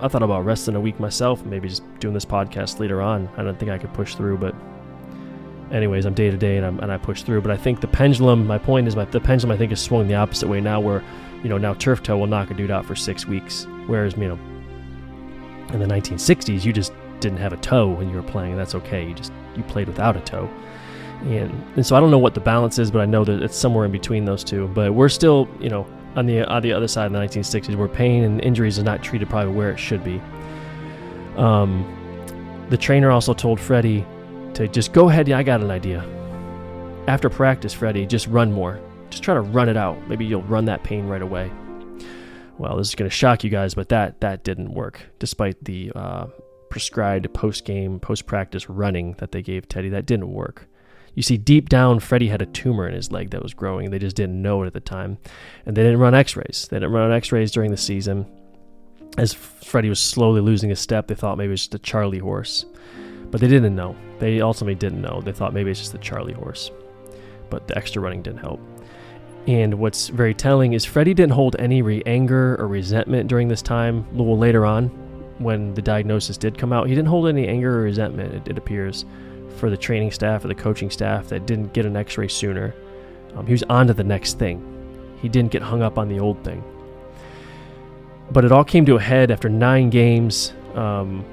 I 0.00 0.08
thought 0.08 0.22
about 0.22 0.44
resting 0.44 0.74
a 0.74 0.80
week 0.80 0.98
myself, 0.98 1.44
maybe 1.44 1.68
just 1.68 1.82
doing 2.00 2.14
this 2.14 2.24
podcast 2.24 2.80
later 2.80 3.00
on. 3.02 3.28
I 3.36 3.42
don't 3.44 3.58
think 3.58 3.70
I 3.70 3.78
could 3.78 3.92
push 3.94 4.16
through, 4.16 4.38
but 4.38 4.54
anyways, 5.72 6.04
I'm 6.04 6.14
day 6.14 6.30
to 6.30 6.36
day 6.36 6.56
and, 6.56 6.66
I'm, 6.66 6.78
and 6.80 6.92
I 6.92 6.98
push 6.98 7.22
through. 7.22 7.40
But 7.42 7.50
I 7.50 7.56
think 7.56 7.80
the 7.80 7.88
pendulum, 7.88 8.46
my 8.46 8.58
point 8.58 8.88
is, 8.88 8.96
my, 8.96 9.04
the 9.04 9.20
pendulum 9.20 9.54
I 9.54 9.58
think 9.58 9.72
is 9.72 9.80
swung 9.80 10.08
the 10.08 10.14
opposite 10.14 10.48
way 10.48 10.60
now, 10.60 10.80
where 10.80 11.02
you 11.42 11.48
know 11.48 11.58
now 11.58 11.74
turf 11.74 12.02
toe 12.02 12.18
will 12.18 12.26
knock 12.26 12.50
a 12.50 12.54
dude 12.54 12.70
out 12.70 12.84
for 12.84 12.96
six 12.96 13.26
weeks, 13.26 13.66
whereas 13.86 14.16
you 14.16 14.28
know 14.28 14.38
in 15.72 15.80
the 15.80 15.86
1960s 15.86 16.64
you 16.64 16.72
just 16.72 16.92
didn't 17.20 17.38
have 17.38 17.52
a 17.52 17.56
toe 17.58 17.88
when 17.88 18.08
you 18.08 18.16
were 18.16 18.22
playing. 18.22 18.52
And 18.52 18.60
that's 18.60 18.74
okay. 18.74 19.06
You 19.06 19.14
just 19.14 19.32
you 19.56 19.62
played 19.64 19.88
without 19.88 20.16
a 20.16 20.20
toe. 20.20 20.48
And, 21.22 21.50
and 21.74 21.84
so 21.84 21.96
I 21.96 22.00
don't 22.00 22.12
know 22.12 22.18
what 22.18 22.34
the 22.34 22.40
balance 22.40 22.78
is, 22.78 22.92
but 22.92 23.00
I 23.00 23.06
know 23.06 23.24
that 23.24 23.42
it's 23.42 23.56
somewhere 23.56 23.84
in 23.84 23.90
between 23.90 24.24
those 24.24 24.44
two. 24.44 24.68
But 24.68 24.94
we're 24.94 25.08
still, 25.08 25.48
you 25.58 25.68
know, 25.68 25.86
on 26.14 26.26
the 26.26 26.44
on 26.44 26.62
the 26.62 26.72
other 26.72 26.88
side 26.88 27.06
of 27.06 27.12
the 27.12 27.18
1960s, 27.18 27.74
where 27.76 27.88
pain 27.88 28.24
and 28.24 28.40
injuries 28.40 28.78
is 28.78 28.84
not 28.84 29.02
treated 29.02 29.28
probably 29.28 29.52
where 29.52 29.70
it 29.70 29.78
should 29.78 30.04
be. 30.04 30.22
Um, 31.36 31.94
the 32.70 32.76
trainer 32.76 33.10
also 33.10 33.32
told 33.34 33.58
Freddie 33.58 34.04
to 34.58 34.66
just 34.66 34.92
go 34.92 35.08
ahead. 35.08 35.28
Yeah, 35.28 35.38
I 35.38 35.44
got 35.44 35.60
an 35.60 35.70
idea. 35.70 36.04
After 37.06 37.30
practice, 37.30 37.72
Freddie, 37.72 38.06
just 38.06 38.26
run 38.26 38.52
more. 38.52 38.80
Just 39.08 39.22
try 39.22 39.34
to 39.34 39.40
run 39.40 39.68
it 39.68 39.76
out. 39.76 40.08
Maybe 40.08 40.26
you'll 40.26 40.42
run 40.42 40.64
that 40.64 40.82
pain 40.82 41.06
right 41.06 41.22
away. 41.22 41.50
Well, 42.58 42.76
this 42.76 42.88
is 42.88 42.96
going 42.96 43.08
to 43.08 43.16
shock 43.16 43.44
you 43.44 43.50
guys, 43.50 43.74
but 43.74 43.88
that 43.90 44.20
that 44.20 44.42
didn't 44.42 44.74
work, 44.74 45.00
despite 45.20 45.64
the 45.64 45.92
uh, 45.94 46.26
prescribed 46.70 47.32
post 47.32 47.64
game, 47.64 48.00
post 48.00 48.26
practice 48.26 48.68
running 48.68 49.12
that 49.18 49.30
they 49.30 49.42
gave 49.42 49.68
Teddy. 49.68 49.90
That 49.90 50.06
didn't 50.06 50.32
work. 50.32 50.66
You 51.14 51.22
see, 51.22 51.36
deep 51.36 51.68
down, 51.68 52.00
Freddie 52.00 52.28
had 52.28 52.42
a 52.42 52.46
tumor 52.46 52.88
in 52.88 52.94
his 52.94 53.12
leg 53.12 53.30
that 53.30 53.42
was 53.42 53.54
growing. 53.54 53.90
They 53.90 54.00
just 54.00 54.16
didn't 54.16 54.42
know 54.42 54.64
it 54.64 54.66
at 54.66 54.72
the 54.72 54.80
time. 54.80 55.18
And 55.66 55.76
they 55.76 55.84
didn't 55.84 56.00
run 56.00 56.16
x 56.16 56.34
rays. 56.34 56.66
They 56.68 56.78
didn't 56.78 56.92
run 56.92 57.12
x 57.12 57.30
rays 57.30 57.52
during 57.52 57.70
the 57.70 57.76
season. 57.76 58.26
As 59.16 59.34
Freddie 59.34 59.88
was 59.88 60.00
slowly 60.00 60.40
losing 60.40 60.68
his 60.68 60.80
step, 60.80 61.06
they 61.06 61.14
thought 61.14 61.38
maybe 61.38 61.48
it 61.48 61.50
was 61.52 61.60
just 61.60 61.74
a 61.76 61.78
Charlie 61.78 62.18
horse. 62.18 62.66
But 63.30 63.40
they 63.40 63.48
didn't 63.48 63.74
know. 63.74 63.96
They 64.18 64.40
ultimately 64.40 64.74
didn't 64.74 65.00
know. 65.00 65.20
They 65.20 65.32
thought 65.32 65.52
maybe 65.52 65.70
it's 65.70 65.80
just 65.80 65.92
the 65.92 65.98
Charlie 65.98 66.32
horse. 66.32 66.70
But 67.50 67.66
the 67.68 67.76
extra 67.76 68.00
running 68.02 68.22
didn't 68.22 68.40
help. 68.40 68.60
And 69.46 69.74
what's 69.74 70.08
very 70.08 70.34
telling 70.34 70.74
is 70.74 70.84
Freddie 70.84 71.14
didn't 71.14 71.32
hold 71.32 71.56
any 71.58 71.80
re- 71.80 72.02
anger 72.04 72.56
or 72.60 72.68
resentment 72.68 73.28
during 73.28 73.48
this 73.48 73.62
time. 73.62 74.06
Little 74.12 74.36
later 74.36 74.66
on, 74.66 74.88
when 75.38 75.72
the 75.74 75.82
diagnosis 75.82 76.36
did 76.36 76.58
come 76.58 76.72
out, 76.72 76.86
he 76.86 76.94
didn't 76.94 77.08
hold 77.08 77.28
any 77.28 77.48
anger 77.48 77.78
or 77.78 77.82
resentment, 77.82 78.34
it, 78.34 78.48
it 78.48 78.58
appears, 78.58 79.04
for 79.56 79.70
the 79.70 79.76
training 79.76 80.10
staff 80.10 80.44
or 80.44 80.48
the 80.48 80.54
coaching 80.54 80.90
staff 80.90 81.28
that 81.28 81.46
didn't 81.46 81.72
get 81.72 81.86
an 81.86 81.96
x 81.96 82.18
ray 82.18 82.28
sooner. 82.28 82.74
Um, 83.36 83.46
he 83.46 83.52
was 83.52 83.62
on 83.64 83.86
to 83.86 83.94
the 83.94 84.04
next 84.04 84.38
thing. 84.38 84.62
He 85.22 85.28
didn't 85.28 85.50
get 85.50 85.62
hung 85.62 85.82
up 85.82 85.98
on 85.98 86.08
the 86.08 86.20
old 86.20 86.42
thing. 86.44 86.62
But 88.30 88.44
it 88.44 88.52
all 88.52 88.64
came 88.64 88.84
to 88.86 88.96
a 88.96 89.00
head 89.00 89.30
after 89.30 89.48
nine 89.48 89.90
games. 89.90 90.52
Um, 90.74 91.24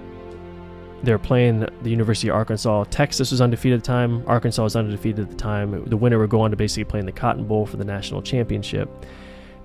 they 1.06 1.12
were 1.12 1.20
playing 1.20 1.68
the 1.82 1.90
University 1.90 2.30
of 2.30 2.36
Arkansas. 2.36 2.86
Texas 2.86 3.32
was 3.32 3.42
undefeated 3.42 3.78
at 3.78 3.84
the 3.84 3.88
time. 3.88 4.24
Arkansas 4.28 4.64
was 4.64 4.76
undefeated 4.76 5.26
at 5.26 5.30
the 5.30 5.38
time. 5.38 5.86
The 5.86 5.98
winner 5.98 6.20
would 6.20 6.30
go 6.30 6.42
on 6.42 6.52
to 6.52 6.58
basically 6.58 6.84
play 6.84 7.00
in 7.00 7.06
the 7.06 7.12
Cotton 7.12 7.46
Bowl 7.46 7.66
for 7.66 7.78
the 7.78 7.86
national 7.86 8.22
championship. 8.22 8.90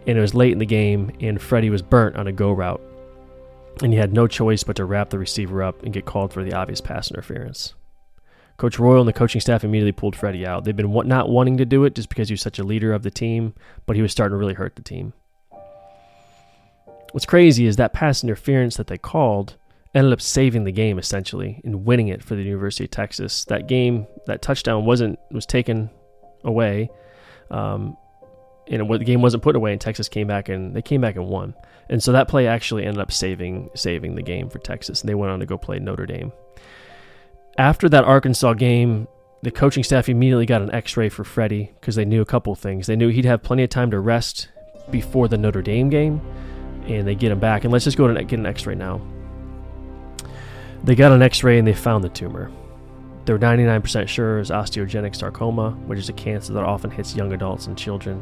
And 0.06 0.16
it 0.16 0.20
was 0.20 0.35
late 0.35 0.52
in 0.52 0.59
the 0.59 0.66
game, 0.66 1.11
and 1.20 1.40
Freddie 1.40 1.70
was 1.70 1.82
burnt 1.82 2.16
on 2.16 2.26
a 2.26 2.32
go 2.32 2.52
route. 2.52 2.80
And 3.82 3.92
he 3.92 3.99
had 3.99 4.12
no 4.12 4.26
choice 4.26 4.62
but 4.62 4.76
to 4.76 4.85
wrap 4.85 5.11
the 5.11 5.18
receiver 5.18 5.62
up 5.62 5.82
and 5.82 5.92
get 5.92 6.04
called 6.04 6.32
for 6.32 6.42
the 6.44 6.52
obvious 6.52 6.80
pass 6.80 7.11
interference. 7.11 7.75
Coach 8.56 8.78
Royal 8.78 9.00
and 9.00 9.09
the 9.09 9.14
coaching 9.14 9.40
staff 9.40 9.64
immediately 9.64 9.92
pulled 9.92 10.14
Freddie 10.14 10.47
out. 10.47 10.64
They've 10.64 10.76
been 10.76 10.92
not 11.09 11.30
wanting 11.30 11.56
to 11.56 11.64
do 11.64 11.85
it 11.85 11.94
just 11.94 12.11
because 12.11 12.28
he 12.28 12.35
was 12.35 12.42
such 12.42 12.59
a 12.59 12.64
leader 12.64 12.92
of 12.92 13.02
the 13.02 13.11
team, 13.11 13.54
but 13.87 13.97
he 13.97 14.02
was 14.02 14.12
starting 14.12 14.35
to 14.35 14.38
really 14.38 14.54
hurt 14.54 14.76
the 14.76 14.82
team. 14.82 15.14
What's 17.12 17.26
crazy 17.26 17.66
is 17.66 17.76
that 17.76 17.92
pass 17.92 18.23
interference 18.23 18.76
that 18.76 18.87
they 18.87 18.99
called 18.99 19.56
ended 19.94 20.12
up 20.12 20.20
saving 20.20 20.64
the 20.64 20.73
game 20.73 20.99
essentially 20.99 21.61
and 21.64 21.85
winning 21.85 22.09
it 22.09 22.23
for 22.23 22.35
the 22.35 22.42
University 22.42 22.85
of 22.85 22.90
Texas. 22.90 23.44
That 23.47 23.66
game, 23.66 24.06
that 24.26 24.42
touchdown 24.42 24.85
wasn't 24.85 25.18
was 25.30 25.47
taken 25.47 25.90
away, 26.44 26.90
um, 27.50 27.97
and 28.68 28.88
the 28.88 28.99
game 29.04 29.20
wasn't 29.20 29.42
put 29.42 29.56
away, 29.56 29.73
and 29.73 29.80
Texas 29.80 30.09
came 30.09 30.28
back 30.28 30.49
and 30.49 30.75
they 30.75 30.82
came 30.82 31.00
back 31.00 31.16
and 31.16 31.26
won. 31.26 31.54
And 31.88 32.00
so 32.00 32.12
that 32.12 32.28
play 32.28 32.47
actually 32.47 32.85
ended 32.85 33.00
up 33.00 33.11
saving 33.11 33.70
saving 33.75 34.14
the 34.14 34.23
game 34.23 34.49
for 34.49 34.61
Texas, 34.61 35.00
and 35.00 35.09
they 35.09 35.14
went 35.14 35.32
on 35.32 35.40
to 35.40 35.47
go 35.47 35.59
play 35.59 35.78
Notre 35.78 36.06
Dame. 36.06 36.32
After 37.59 37.88
that 37.88 38.04
Arkansas 38.04 38.54
game, 38.54 39.09
the 39.42 39.50
coaching 39.50 39.82
staff 39.82 40.09
immediately 40.09 40.47
got 40.47 40.62
an 40.62 40.73
X-ray 40.73 41.09
for 41.09 41.25
Freddie 41.25 41.73
because 41.80 41.97
they 41.97 42.04
knew 42.04 42.23
a 42.23 42.26
couple 42.26 42.54
things. 42.54 42.87
They 42.87 42.94
knew 42.94 43.09
he'd 43.09 43.25
have 43.25 43.42
plenty 43.42 43.64
of 43.64 43.70
time 43.70 43.90
to 43.90 43.99
rest 43.99 44.49
before 44.90 45.26
the 45.28 45.37
Notre 45.37 45.62
Dame 45.62 45.90
game, 45.90 46.20
and 46.87 47.06
they 47.06 47.16
get 47.16 47.32
him 47.32 47.40
back. 47.40 47.64
And 47.64 47.73
let's 47.73 47.85
just 47.85 47.97
go 47.97 48.06
to 48.06 48.25
get 48.25 48.38
an 48.38 48.47
X-ray 48.47 48.76
now. 48.76 49.00
They 50.84 50.94
got 50.94 51.12
an 51.12 51.22
x 51.22 51.44
ray 51.44 51.58
and 51.58 51.66
they 51.66 51.75
found 51.75 52.02
the 52.02 52.08
tumor. 52.08 52.50
They're 53.26 53.38
99% 53.38 54.08
sure 54.08 54.38
it's 54.38 54.50
osteogenic 54.50 55.14
sarcoma, 55.14 55.72
which 55.87 55.99
is 55.99 56.08
a 56.08 56.14
cancer 56.14 56.52
that 56.54 56.64
often 56.64 56.90
hits 56.90 57.14
young 57.14 57.32
adults 57.32 57.66
and 57.66 57.76
children. 57.76 58.20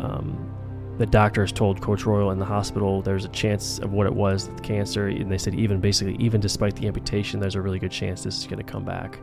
Um, 0.00 0.52
the 0.98 1.06
doctors 1.06 1.52
told 1.52 1.80
Coach 1.80 2.04
Royal 2.04 2.32
in 2.32 2.38
the 2.38 2.44
hospital 2.44 3.00
there's 3.00 3.24
a 3.24 3.28
chance 3.28 3.78
of 3.78 3.92
what 3.92 4.06
it 4.06 4.12
was, 4.12 4.48
the 4.48 4.60
cancer, 4.60 5.08
and 5.08 5.30
they 5.30 5.38
said 5.38 5.54
even 5.54 5.80
basically, 5.80 6.16
even 6.16 6.40
despite 6.40 6.76
the 6.76 6.86
amputation, 6.86 7.40
there's 7.40 7.54
a 7.54 7.62
really 7.62 7.78
good 7.78 7.90
chance 7.90 8.22
this 8.22 8.38
is 8.38 8.46
going 8.46 8.58
to 8.58 8.70
come 8.70 8.84
back. 8.84 9.18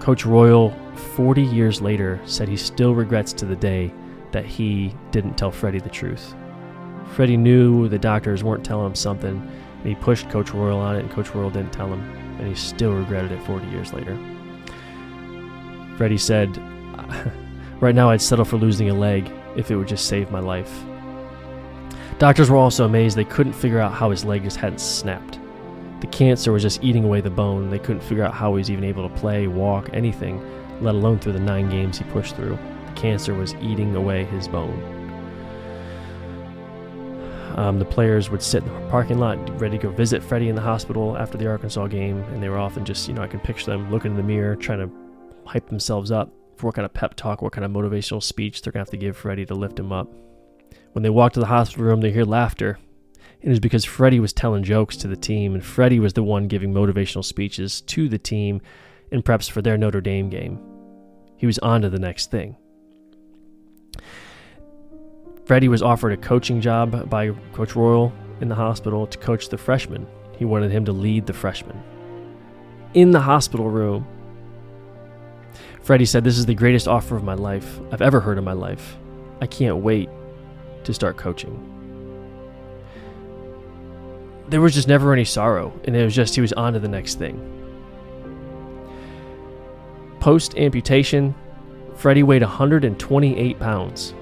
Coach 0.00 0.24
Royal, 0.24 0.70
40 1.14 1.42
years 1.42 1.80
later, 1.82 2.20
said 2.24 2.48
he 2.48 2.56
still 2.56 2.94
regrets 2.94 3.32
to 3.34 3.44
the 3.44 3.56
day 3.56 3.92
that 4.32 4.44
he 4.44 4.94
didn't 5.10 5.36
tell 5.36 5.50
Freddie 5.50 5.80
the 5.80 5.88
truth. 5.88 6.34
Freddie 7.14 7.36
knew 7.36 7.88
the 7.88 7.98
doctors 7.98 8.44
weren't 8.44 8.64
telling 8.64 8.86
him 8.86 8.94
something, 8.94 9.50
and 9.78 9.86
he 9.86 9.94
pushed 9.94 10.28
Coach 10.30 10.52
Royal 10.52 10.78
on 10.78 10.96
it, 10.96 11.00
and 11.00 11.10
Coach 11.10 11.34
Royal 11.34 11.50
didn't 11.50 11.72
tell 11.72 11.88
him, 11.88 12.00
and 12.38 12.46
he 12.46 12.54
still 12.54 12.92
regretted 12.92 13.32
it 13.32 13.42
40 13.44 13.66
years 13.68 13.92
later. 13.92 14.18
Freddie 15.96 16.18
said, 16.18 16.56
Right 17.80 17.94
now, 17.94 18.10
I'd 18.10 18.20
settle 18.20 18.44
for 18.44 18.56
losing 18.56 18.90
a 18.90 18.94
leg 18.94 19.30
if 19.56 19.70
it 19.70 19.76
would 19.76 19.88
just 19.88 20.06
save 20.06 20.30
my 20.30 20.40
life. 20.40 20.84
Doctors 22.18 22.50
were 22.50 22.56
also 22.56 22.84
amazed 22.84 23.16
they 23.16 23.24
couldn't 23.24 23.52
figure 23.52 23.78
out 23.78 23.92
how 23.92 24.10
his 24.10 24.24
leg 24.24 24.42
just 24.42 24.56
hadn't 24.56 24.80
snapped. 24.80 25.38
The 26.00 26.08
cancer 26.08 26.52
was 26.52 26.62
just 26.62 26.82
eating 26.82 27.04
away 27.04 27.20
the 27.20 27.30
bone. 27.30 27.70
They 27.70 27.78
couldn't 27.78 28.02
figure 28.02 28.24
out 28.24 28.34
how 28.34 28.52
he 28.52 28.58
was 28.58 28.70
even 28.70 28.84
able 28.84 29.08
to 29.08 29.14
play, 29.16 29.46
walk, 29.46 29.90
anything, 29.92 30.40
let 30.80 30.94
alone 30.94 31.18
through 31.18 31.34
the 31.34 31.40
nine 31.40 31.68
games 31.70 31.98
he 31.98 32.04
pushed 32.04 32.34
through. 32.34 32.58
The 32.86 32.92
cancer 33.00 33.34
was 33.34 33.54
eating 33.56 33.94
away 33.94 34.24
his 34.24 34.48
bone. 34.48 34.97
Um, 37.56 37.78
the 37.78 37.84
players 37.84 38.30
would 38.30 38.42
sit 38.42 38.62
in 38.62 38.72
the 38.72 38.88
parking 38.88 39.18
lot 39.18 39.36
ready 39.60 39.78
to 39.78 39.82
go 39.82 39.90
visit 39.90 40.22
Freddie 40.22 40.48
in 40.48 40.54
the 40.54 40.62
hospital 40.62 41.16
after 41.16 41.36
the 41.38 41.48
Arkansas 41.48 41.86
game, 41.88 42.18
and 42.32 42.42
they 42.42 42.48
were 42.48 42.58
often 42.58 42.84
just, 42.84 43.08
you 43.08 43.14
know, 43.14 43.22
I 43.22 43.26
can 43.26 43.40
picture 43.40 43.66
them 43.66 43.90
looking 43.90 44.12
in 44.12 44.16
the 44.16 44.22
mirror, 44.22 44.54
trying 44.54 44.78
to 44.78 44.90
hype 45.44 45.68
themselves 45.68 46.10
up 46.10 46.30
for 46.56 46.66
what 46.66 46.74
kind 46.74 46.86
of 46.86 46.92
pep 46.92 47.14
talk, 47.14 47.42
what 47.42 47.52
kind 47.52 47.64
of 47.64 47.70
motivational 47.70 48.22
speech 48.22 48.62
they're 48.62 48.72
going 48.72 48.84
to 48.84 48.88
have 48.88 48.90
to 48.90 48.96
give 48.96 49.16
Freddie 49.16 49.46
to 49.46 49.54
lift 49.54 49.78
him 49.78 49.92
up. 49.92 50.08
When 50.92 51.02
they 51.02 51.10
walk 51.10 51.32
to 51.34 51.40
the 51.40 51.46
hospital 51.46 51.84
room, 51.84 52.00
they 52.00 52.12
hear 52.12 52.24
laughter. 52.24 52.78
It 53.40 53.48
was 53.48 53.60
because 53.60 53.84
Freddie 53.84 54.20
was 54.20 54.32
telling 54.32 54.64
jokes 54.64 54.96
to 54.98 55.08
the 55.08 55.16
team, 55.16 55.54
and 55.54 55.64
Freddie 55.64 56.00
was 56.00 56.12
the 56.12 56.22
one 56.22 56.48
giving 56.48 56.72
motivational 56.72 57.24
speeches 57.24 57.80
to 57.82 58.08
the 58.08 58.18
team 58.18 58.60
in 59.10 59.22
preps 59.22 59.50
for 59.50 59.62
their 59.62 59.78
Notre 59.78 60.00
Dame 60.00 60.28
game. 60.28 60.58
He 61.36 61.46
was 61.46 61.58
on 61.60 61.82
to 61.82 61.88
the 61.88 62.00
next 62.00 62.30
thing. 62.30 62.56
Freddie 65.48 65.68
was 65.68 65.80
offered 65.80 66.12
a 66.12 66.16
coaching 66.18 66.60
job 66.60 67.08
by 67.08 67.30
Coach 67.54 67.74
Royal 67.74 68.12
in 68.42 68.50
the 68.50 68.54
hospital 68.54 69.06
to 69.06 69.16
coach 69.16 69.48
the 69.48 69.56
freshmen. 69.56 70.06
He 70.36 70.44
wanted 70.44 70.70
him 70.70 70.84
to 70.84 70.92
lead 70.92 71.24
the 71.24 71.32
freshmen. 71.32 71.82
In 72.92 73.12
the 73.12 73.20
hospital 73.20 73.70
room, 73.70 74.06
Freddie 75.80 76.04
said, 76.04 76.22
This 76.22 76.36
is 76.36 76.44
the 76.44 76.54
greatest 76.54 76.86
offer 76.86 77.16
of 77.16 77.24
my 77.24 77.32
life 77.32 77.80
I've 77.90 78.02
ever 78.02 78.20
heard 78.20 78.36
in 78.36 78.44
my 78.44 78.52
life. 78.52 78.98
I 79.40 79.46
can't 79.46 79.78
wait 79.78 80.10
to 80.84 80.92
start 80.92 81.16
coaching. 81.16 81.56
There 84.50 84.60
was 84.60 84.74
just 84.74 84.86
never 84.86 85.14
any 85.14 85.24
sorrow, 85.24 85.72
and 85.84 85.96
it 85.96 86.04
was 86.04 86.14
just 86.14 86.34
he 86.34 86.42
was 86.42 86.52
on 86.52 86.74
to 86.74 86.78
the 86.78 86.88
next 86.88 87.14
thing. 87.14 87.40
Post 90.20 90.58
amputation, 90.58 91.34
Freddie 91.94 92.22
weighed 92.22 92.42
128 92.42 93.58
pounds 93.58 94.12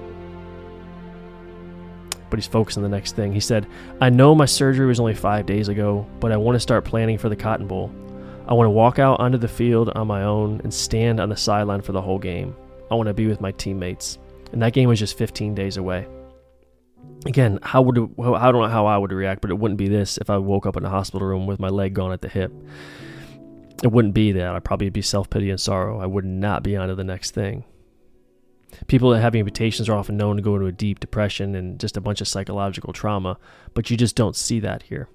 but 2.29 2.39
he's 2.39 2.47
focused 2.47 2.77
on 2.77 2.83
the 2.83 2.89
next 2.89 3.15
thing. 3.15 3.33
He 3.33 3.39
said, 3.39 3.67
I 4.01 4.09
know 4.09 4.35
my 4.35 4.45
surgery 4.45 4.85
was 4.85 4.99
only 4.99 5.13
five 5.13 5.45
days 5.45 5.67
ago, 5.67 6.05
but 6.19 6.31
I 6.31 6.37
want 6.37 6.55
to 6.55 6.59
start 6.59 6.85
planning 6.85 7.17
for 7.17 7.29
the 7.29 7.35
Cotton 7.35 7.67
Bowl. 7.67 7.91
I 8.47 8.53
want 8.53 8.67
to 8.67 8.71
walk 8.71 8.99
out 8.99 9.19
onto 9.19 9.37
the 9.37 9.47
field 9.47 9.89
on 9.89 10.07
my 10.07 10.23
own 10.23 10.61
and 10.63 10.73
stand 10.73 11.19
on 11.19 11.29
the 11.29 11.35
sideline 11.35 11.81
for 11.81 11.91
the 11.91 12.01
whole 12.01 12.19
game. 12.19 12.55
I 12.89 12.95
want 12.95 13.07
to 13.07 13.13
be 13.13 13.27
with 13.27 13.41
my 13.41 13.51
teammates. 13.51 14.17
And 14.51 14.61
that 14.61 14.73
game 14.73 14.87
was 14.87 14.99
just 14.99 15.17
15 15.17 15.53
days 15.53 15.77
away. 15.77 16.07
Again, 17.25 17.59
how 17.61 17.81
would 17.81 17.97
it, 17.97 18.09
I 18.19 18.51
don't 18.51 18.61
know 18.61 18.67
how 18.69 18.85
I 18.85 18.97
would 18.97 19.11
react, 19.11 19.41
but 19.41 19.51
it 19.51 19.57
wouldn't 19.57 19.77
be 19.77 19.89
this 19.89 20.17
if 20.17 20.29
I 20.29 20.37
woke 20.37 20.65
up 20.65 20.77
in 20.77 20.85
a 20.85 20.89
hospital 20.89 21.27
room 21.27 21.45
with 21.45 21.59
my 21.59 21.67
leg 21.67 21.93
gone 21.93 22.13
at 22.13 22.21
the 22.21 22.29
hip. 22.29 22.53
It 23.83 23.91
wouldn't 23.91 24.13
be 24.13 24.31
that. 24.33 24.55
I'd 24.55 24.63
probably 24.63 24.89
be 24.89 25.01
self 25.01 25.29
pity 25.29 25.49
and 25.49 25.59
sorrow. 25.59 25.99
I 25.99 26.05
would 26.05 26.25
not 26.25 26.63
be 26.63 26.77
on 26.77 26.87
to 26.87 26.95
the 26.95 27.03
next 27.03 27.31
thing. 27.31 27.65
People 28.85 29.09
that 29.09 29.21
have 29.21 29.35
amputations 29.35 29.89
are 29.89 29.95
often 29.95 30.17
known 30.17 30.35
to 30.35 30.41
go 30.41 30.55
into 30.55 30.67
a 30.67 30.71
deep 30.71 30.99
depression 30.99 31.55
and 31.55 31.79
just 31.79 31.97
a 31.97 32.01
bunch 32.01 32.21
of 32.21 32.27
psychological 32.27 32.93
trauma, 32.93 33.39
but 33.73 33.89
you 33.89 33.97
just 33.97 34.15
don't 34.15 34.35
see 34.35 34.59
that 34.59 34.83
here. 34.83 35.09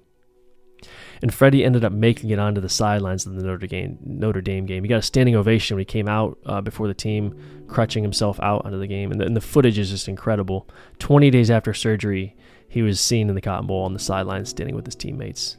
And 1.21 1.33
Freddie 1.33 1.63
ended 1.63 1.85
up 1.85 1.93
making 1.93 2.31
it 2.31 2.39
onto 2.39 2.59
the 2.59 2.67
sidelines 2.67 3.25
of 3.25 3.35
the 3.35 3.43
Notre 3.43 3.67
Dame, 3.67 3.97
Notre 4.03 4.41
Dame 4.41 4.65
game. 4.65 4.83
He 4.83 4.89
got 4.89 4.97
a 4.97 5.01
standing 5.01 5.35
ovation 5.35 5.75
when 5.75 5.81
he 5.81 5.85
came 5.85 6.09
out 6.09 6.37
uh, 6.45 6.59
before 6.59 6.87
the 6.87 6.93
team, 6.93 7.65
crutching 7.67 8.03
himself 8.03 8.39
out 8.41 8.65
onto 8.65 8.77
the 8.77 8.87
game. 8.87 9.11
And 9.11 9.21
the, 9.21 9.25
and 9.25 9.35
the 9.35 9.41
footage 9.41 9.77
is 9.77 9.89
just 9.89 10.09
incredible. 10.09 10.67
20 10.99 11.29
days 11.29 11.49
after 11.49 11.73
surgery, 11.73 12.35
he 12.67 12.81
was 12.81 12.99
seen 12.99 13.29
in 13.29 13.35
the 13.35 13.41
Cotton 13.41 13.67
Bowl 13.67 13.83
on 13.83 13.93
the 13.93 13.99
sidelines 13.99 14.49
standing 14.49 14.75
with 14.75 14.85
his 14.85 14.95
teammates. 14.95 15.57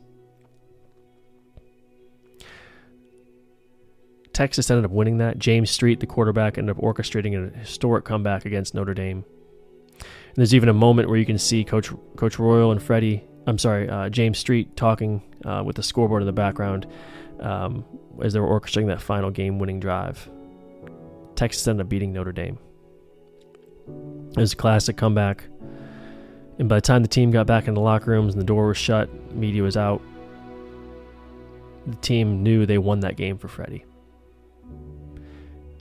Texas 4.34 4.70
ended 4.70 4.84
up 4.84 4.90
winning 4.90 5.18
that. 5.18 5.38
James 5.38 5.70
Street, 5.70 6.00
the 6.00 6.06
quarterback, 6.06 6.58
ended 6.58 6.76
up 6.76 6.82
orchestrating 6.82 7.54
a 7.54 7.56
historic 7.56 8.04
comeback 8.04 8.44
against 8.44 8.74
Notre 8.74 8.92
Dame. 8.92 9.24
And 9.98 10.36
there's 10.36 10.54
even 10.54 10.68
a 10.68 10.74
moment 10.74 11.08
where 11.08 11.16
you 11.16 11.24
can 11.24 11.38
see 11.38 11.64
Coach 11.64 11.90
Coach 12.16 12.38
Royal 12.38 12.72
and 12.72 12.82
Freddie, 12.82 13.24
I'm 13.46 13.58
sorry, 13.58 13.88
uh, 13.88 14.08
James 14.08 14.38
Street 14.38 14.76
talking 14.76 15.22
uh, 15.44 15.62
with 15.64 15.76
the 15.76 15.82
scoreboard 15.82 16.22
in 16.22 16.26
the 16.26 16.32
background 16.32 16.86
um, 17.38 17.84
as 18.20 18.32
they 18.32 18.40
were 18.40 18.48
orchestrating 18.48 18.88
that 18.88 19.00
final 19.00 19.30
game-winning 19.30 19.78
drive. 19.78 20.28
Texas 21.36 21.66
ended 21.68 21.86
up 21.86 21.88
beating 21.88 22.12
Notre 22.12 22.32
Dame. 22.32 22.58
It 24.36 24.40
was 24.40 24.52
a 24.52 24.56
classic 24.56 24.96
comeback. 24.96 25.44
And 26.58 26.68
by 26.68 26.76
the 26.76 26.80
time 26.80 27.02
the 27.02 27.08
team 27.08 27.30
got 27.30 27.46
back 27.46 27.68
in 27.68 27.74
the 27.74 27.80
locker 27.80 28.10
rooms 28.10 28.34
and 28.34 28.40
the 28.40 28.46
door 28.46 28.66
was 28.66 28.76
shut, 28.76 29.08
media 29.32 29.62
was 29.62 29.76
out, 29.76 30.02
the 31.86 31.96
team 31.96 32.42
knew 32.42 32.66
they 32.66 32.78
won 32.78 33.00
that 33.00 33.16
game 33.16 33.38
for 33.38 33.48
Freddie. 33.48 33.84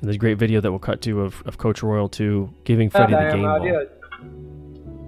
And 0.04 0.10
there's 0.10 0.18
a 0.18 0.20
great 0.20 0.38
video 0.38 0.60
that 0.60 0.70
we'll 0.70 0.80
cut 0.80 1.00
to 1.04 1.22
of, 1.22 1.42
of 1.46 1.58
Coach 1.58 1.82
Royal 1.82 2.10
too 2.10 2.54
giving 2.66 2.90
Freddie 2.90 3.14
the 3.14 3.20
game 3.32 3.44
ball. 3.44 3.88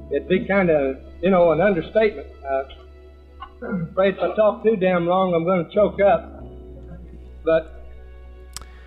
It'd 0.10 0.30
be 0.30 0.46
kind 0.46 0.70
of, 0.70 0.96
you 1.22 1.30
know, 1.30 1.52
an 1.52 1.60
understatement. 1.60 2.28
Uh, 2.50 2.64
afraid 3.92 4.14
if 4.14 4.22
I 4.22 4.34
talk 4.38 4.64
too 4.64 4.78
damn 4.78 5.06
long, 5.06 5.34
I'm 5.34 5.44
going 5.44 5.66
to 5.66 5.74
choke 5.74 6.00
up. 6.00 6.42
But 7.44 7.90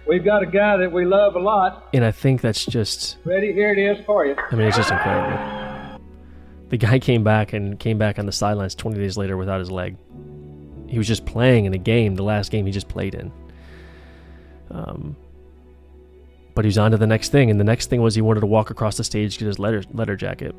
we've 0.06 0.24
got 0.24 0.42
a 0.42 0.46
guy 0.46 0.78
that 0.78 0.90
we 0.90 1.04
love 1.04 1.36
a 1.36 1.40
lot. 1.40 1.90
And 1.92 2.06
I 2.06 2.10
think 2.10 2.40
that's 2.40 2.64
just. 2.64 3.18
Ready? 3.26 3.52
Here 3.52 3.70
it 3.72 3.78
is 3.78 4.02
for 4.06 4.24
you. 4.24 4.34
I 4.50 4.54
mean, 4.54 4.66
it's 4.66 4.78
just 4.78 4.90
incredible. 4.90 6.00
The 6.70 6.78
guy 6.78 7.00
came 7.00 7.22
back 7.22 7.52
and 7.52 7.78
came 7.78 7.98
back 7.98 8.18
on 8.18 8.24
the 8.24 8.32
sidelines 8.32 8.74
20 8.74 8.98
days 8.98 9.18
later 9.18 9.36
without 9.36 9.60
his 9.60 9.70
leg. 9.70 9.98
He 10.88 10.96
was 10.96 11.06
just 11.06 11.26
playing 11.26 11.66
in 11.66 11.74
a 11.74 11.78
game, 11.78 12.14
the 12.14 12.22
last 12.22 12.50
game 12.50 12.64
he 12.64 12.72
just 12.72 12.88
played 12.88 13.14
in. 13.14 13.30
Um, 14.70 15.14
but 16.58 16.64
he 16.64 16.70
was 16.70 16.78
on 16.78 16.90
to 16.90 16.96
the 16.96 17.06
next 17.06 17.30
thing, 17.30 17.52
and 17.52 17.60
the 17.60 17.64
next 17.64 17.88
thing 17.88 18.02
was 18.02 18.16
he 18.16 18.20
wanted 18.20 18.40
to 18.40 18.46
walk 18.46 18.68
across 18.68 18.96
the 18.96 19.04
stage 19.04 19.34
to 19.34 19.38
get 19.38 19.46
his 19.46 19.60
letter 19.60 19.84
letter 19.92 20.16
jacket. 20.16 20.56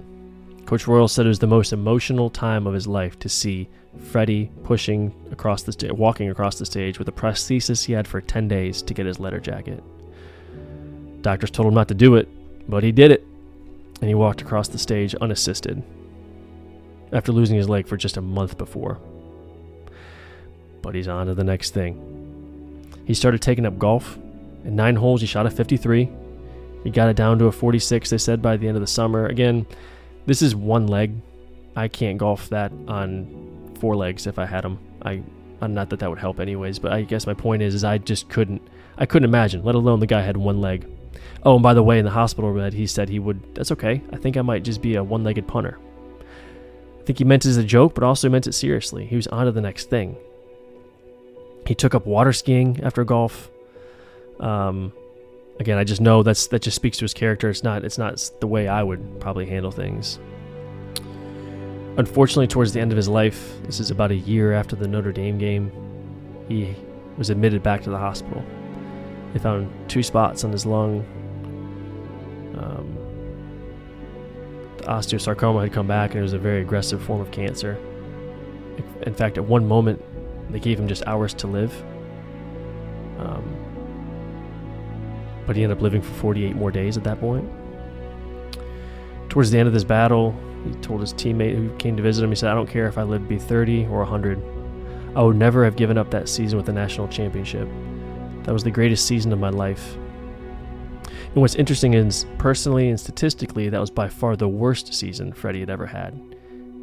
Coach 0.66 0.88
Royal 0.88 1.10
said 1.10 1.26
it 1.26 1.28
was 1.28 1.40
the 1.40 1.46
most 1.46 1.74
emotional 1.74 2.30
time 2.30 2.66
of 2.66 2.74
his 2.74 2.88
life 2.88 3.20
to 3.20 3.28
see 3.28 3.68
Freddie 4.00 4.50
pushing 4.64 5.14
across 5.30 5.64
the 5.64 5.74
stage, 5.74 5.92
walking 5.92 6.30
across 6.30 6.58
the 6.58 6.66
stage 6.66 7.00
with 7.00 7.10
a 7.10 7.12
prosthesis 7.12 7.84
he 7.84 7.92
had 7.92 8.08
for 8.08 8.22
10 8.22 8.48
days 8.48 8.82
to 8.82 8.94
get 8.94 9.08
his 9.08 9.20
letter 9.20 9.42
jacket. 9.42 9.84
Doctors 11.22 11.52
told 11.52 11.68
him 11.68 11.74
not 11.74 11.90
to 11.90 11.94
do 11.94 12.16
it, 12.16 12.30
but 12.70 12.82
he 12.82 12.94
did 12.94 13.12
it, 13.12 13.28
and 14.00 14.08
he 14.08 14.16
walked 14.16 14.42
across 14.42 14.70
the 14.70 14.78
stage 14.78 15.14
unassisted 15.16 15.84
after 17.12 17.34
losing 17.34 17.58
his 17.58 17.68
leg 17.68 17.90
for 17.90 17.98
just 17.98 18.16
a 18.16 18.22
month 18.22 18.58
before. 18.58 19.02
But 20.82 20.96
he's 20.96 21.10
on 21.10 21.28
to 21.28 21.34
the 21.34 21.44
next 21.44 21.72
thing. 21.72 22.88
He 23.04 23.14
started 23.14 23.42
taking 23.42 23.66
up 23.66 23.78
golf. 23.78 24.18
In 24.70 24.76
nine 24.76 24.96
holes, 24.96 25.22
he 25.22 25.26
shot 25.26 25.48
a 25.48 25.50
53. 25.50 26.08
He 26.84 26.92
got 26.92 27.10
it 27.10 27.16
down 27.16 27.40
to 27.40 27.48
a 27.48 27.52
46, 27.52 28.08
they 28.08 28.20
said, 28.20 28.40
by 28.40 28.56
the 28.56 28.68
end 28.68 28.78
of 28.78 28.82
the 28.82 28.88
summer. 28.88 29.26
Again, 29.26 29.66
this 30.28 30.44
is 30.44 30.56
one 30.56 30.86
leg. 30.86 31.12
I 31.76 31.88
can't 31.88 32.20
golf 32.20 32.50
that 32.50 32.72
on 32.88 33.74
four 33.80 33.96
legs 33.96 34.28
if 34.28 34.38
I 34.38 34.46
had 34.46 34.64
them. 34.64 34.78
I, 35.02 35.24
I'm 35.60 35.74
not 35.74 35.90
that 35.90 35.98
that 36.00 36.10
would 36.10 36.20
help 36.20 36.40
anyways, 36.40 36.78
but 36.78 36.94
I 36.94 37.02
guess 37.02 37.26
my 37.26 37.34
point 37.34 37.64
is, 37.64 37.74
is 37.74 37.84
I 37.84 37.98
just 37.98 38.30
couldn't, 38.30 38.62
I 39.00 39.08
couldn't 39.08 39.28
imagine. 39.28 39.64
Let 39.64 39.74
alone 39.74 40.02
the 40.02 40.06
guy 40.06 40.22
had 40.22 40.38
one 40.38 40.62
leg. 40.62 40.88
Oh, 41.42 41.56
and 41.56 41.64
by 41.64 41.74
the 41.74 41.82
way, 41.82 41.98
in 41.98 42.06
the 42.06 42.12
hospital 42.12 42.54
bed, 42.54 42.74
he 42.74 42.86
said 42.86 43.10
he 43.10 43.18
would. 43.18 43.56
That's 43.56 43.72
okay. 43.72 44.04
I 44.14 44.18
think 44.18 44.38
I 44.38 44.44
might 44.44 44.62
just 44.62 44.84
be 44.84 44.96
a 44.96 45.04
one-legged 45.04 45.48
punter. 45.48 45.80
I 47.00 47.04
think 47.06 47.18
he 47.18 47.24
meant 47.24 47.44
it 47.44 47.50
as 47.50 47.58
a 47.58 47.64
joke, 47.64 47.96
but 47.96 48.04
also 48.04 48.30
meant 48.30 48.46
it 48.46 48.54
seriously. 48.54 49.08
He 49.08 49.16
was 49.16 49.26
on 49.28 49.48
to 49.48 49.52
the 49.52 49.62
next 49.62 49.90
thing. 49.90 50.16
He 51.66 51.74
took 51.74 51.96
up 51.96 52.06
water 52.06 52.34
skiing 52.34 52.80
after 52.84 53.04
golf. 53.04 53.50
Um, 54.40 54.94
again, 55.60 55.78
I 55.78 55.84
just 55.84 56.02
know 56.02 56.24
that's 56.24 56.48
that 56.48 56.62
just 56.62 56.76
speaks 56.76 56.98
to 57.00 57.06
his 57.06 57.14
character. 57.14 57.50
It's 57.50 57.64
not 57.64 57.84
it's 57.84 57.98
not 57.98 58.30
the 58.40 58.48
way 58.48 58.68
I 58.68 58.84
would 58.84 59.20
probably 59.20 59.46
handle 59.46 59.72
things. 59.72 60.20
Unfortunately, 61.98 62.48
towards 62.48 62.72
the 62.72 62.80
end 62.80 62.92
of 62.92 62.98
his 62.98 63.10
life, 63.10 63.54
this 63.64 63.80
is 63.80 63.92
about 63.92 64.12
a 64.12 64.16
year 64.16 64.54
after 64.54 64.76
the 64.76 64.88
Notre 64.88 65.12
Dame 65.12 65.38
game, 65.38 65.72
he 66.48 66.74
was 67.18 67.30
admitted 67.30 67.62
back 67.62 67.82
to 67.84 67.90
the 67.90 67.98
hospital. 67.98 68.44
They 69.34 69.40
found 69.40 69.70
two 69.90 70.02
spots 70.02 70.46
on 70.46 70.52
his 70.52 70.66
lung. 70.66 71.06
Um, 72.58 72.96
the 74.78 74.84
osteosarcoma 74.86 75.62
had 75.64 75.74
come 75.74 75.88
back, 75.88 76.12
and 76.12 76.20
it 76.20 76.24
was 76.24 76.34
a 76.34 76.40
very 76.40 76.62
aggressive 76.62 77.02
form 77.04 77.20
of 77.20 77.32
cancer. 77.32 77.78
In 79.02 79.14
fact, 79.14 79.38
at 79.38 79.44
one 79.44 79.68
moment, 79.68 80.02
they 80.52 80.60
gave 80.60 80.80
him 80.80 80.88
just 80.88 81.06
hours 81.06 81.34
to 81.36 81.48
live. 81.48 81.84
Um, 83.20 83.59
but 85.50 85.56
he 85.56 85.64
ended 85.64 85.80
up 85.80 85.82
living 85.82 86.00
for 86.00 86.14
48 86.14 86.56
more 86.56 86.70
days 86.70 86.96
at 86.96 87.04
that 87.04 87.20
point. 87.20 87.50
Towards 89.30 89.50
the 89.50 89.58
end 89.58 89.66
of 89.66 89.74
this 89.74 89.84
battle, 89.84 90.36
he 90.64 90.72
told 90.76 91.02
his 91.02 91.12
teammate 91.12 91.56
who 91.56 91.76
came 91.78 91.98
to 91.98 92.04
visit 92.04 92.24
him, 92.24 92.30
he 92.30 92.36
said, 92.36 92.52
I 92.52 92.54
don't 92.54 92.70
care 92.70 92.86
if 92.86 93.00
I 93.00 93.02
live 93.02 93.24
to 93.24 93.28
be 93.28 93.40
30 93.40 93.86
or 93.88 94.02
100. 94.02 94.40
I 95.16 95.24
would 95.24 95.38
never 95.38 95.64
have 95.64 95.76
given 95.76 95.98
up 95.98 96.12
that 96.12 96.30
season 96.30 96.58
with 96.58 96.68
the 96.68 96.72
national 96.72 97.08
championship. 97.08 97.68
That 98.44 98.54
was 98.54 98.64
the 98.64 98.70
greatest 98.70 99.08
season 99.08 99.34
of 99.34 99.40
my 99.40 99.50
life. 99.50 99.96
And 101.06 101.38
what's 101.38 101.56
interesting 101.56 101.96
is, 101.96 102.28
personally 102.38 102.90
and 102.90 103.00
statistically, 103.00 103.70
that 103.70 103.82
was 103.82 103.90
by 103.90 104.08
far 104.08 104.36
the 104.36 104.48
worst 104.48 104.94
season 104.94 105.34
Freddie 105.34 105.62
had 105.62 105.72
ever 105.72 105.88
had. 105.88 106.14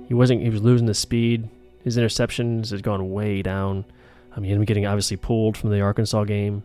He 0.09 0.15
wasn't, 0.15 0.43
he 0.43 0.51
was 0.51 0.63
losing 0.63 0.89
the 0.89 0.95
speed. 0.95 1.49
His 1.85 1.97
interceptions 1.97 2.73
had 2.73 2.83
gone 2.83 3.13
way 3.13 3.43
down. 3.43 3.85
I 4.37 4.41
mean, 4.41 4.51
up 4.51 4.65
getting 4.65 4.87
obviously 4.87 5.19
pulled 5.19 5.57
from 5.57 5.71
the 5.71 5.83
Arkansas 5.83 6.25
game. 6.25 6.65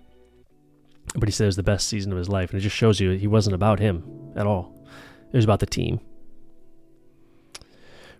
But 1.15 1.27
he 1.27 1.31
said 1.31 1.45
it 1.45 1.47
was 1.47 1.55
the 1.55 1.63
best 1.63 1.87
season 1.87 2.11
of 2.11 2.17
his 2.17 2.29
life, 2.29 2.51
and 2.51 2.59
it 2.59 2.63
just 2.63 2.75
shows 2.75 2.99
you 2.99 3.11
he 3.11 3.27
wasn't 3.27 3.55
about 3.55 3.79
him 3.79 4.31
at 4.35 4.47
all. 4.47 4.73
It 5.31 5.35
was 5.35 5.45
about 5.45 5.59
the 5.59 5.65
team. 5.65 5.99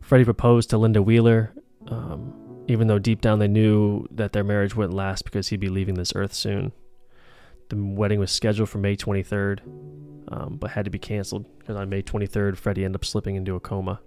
Freddie 0.02 0.26
proposed 0.26 0.70
to 0.72 0.78
Linda 0.78 1.02
Wheeler, 1.02 1.54
um, 1.88 2.65
even 2.67 2.88
though 2.88 3.00
deep 3.00 3.22
down 3.22 3.39
they 3.39 3.48
knew 3.48 4.08
that 4.12 4.34
their 4.34 4.44
marriage 4.44 4.76
wouldn't 4.76 4.94
last 4.94 5.24
because 5.24 5.48
he'd 5.48 5.60
be 5.60 5.70
leaving 5.70 5.96
this 5.96 6.13
earth 6.15 6.34
soon. 6.34 6.74
The 7.70 7.78
wedding 7.78 8.20
was 8.20 8.32
scheduled 8.32 8.67
for 8.67 8.80
May 8.80 8.98
23rd, 8.98 9.62
um, 10.28 10.58
but 10.60 10.72
had 10.72 10.86
to 10.86 10.91
be 10.91 11.00
canceled 11.00 11.46
because 11.60 11.78
on 11.78 11.88
May 11.88 12.02
23rd, 12.02 12.58
Freddie 12.58 12.84
ended 12.84 13.00
up 13.00 13.06
slipping 13.06 13.36
into 13.36 13.56
a 13.56 13.60
coma. 13.62 14.02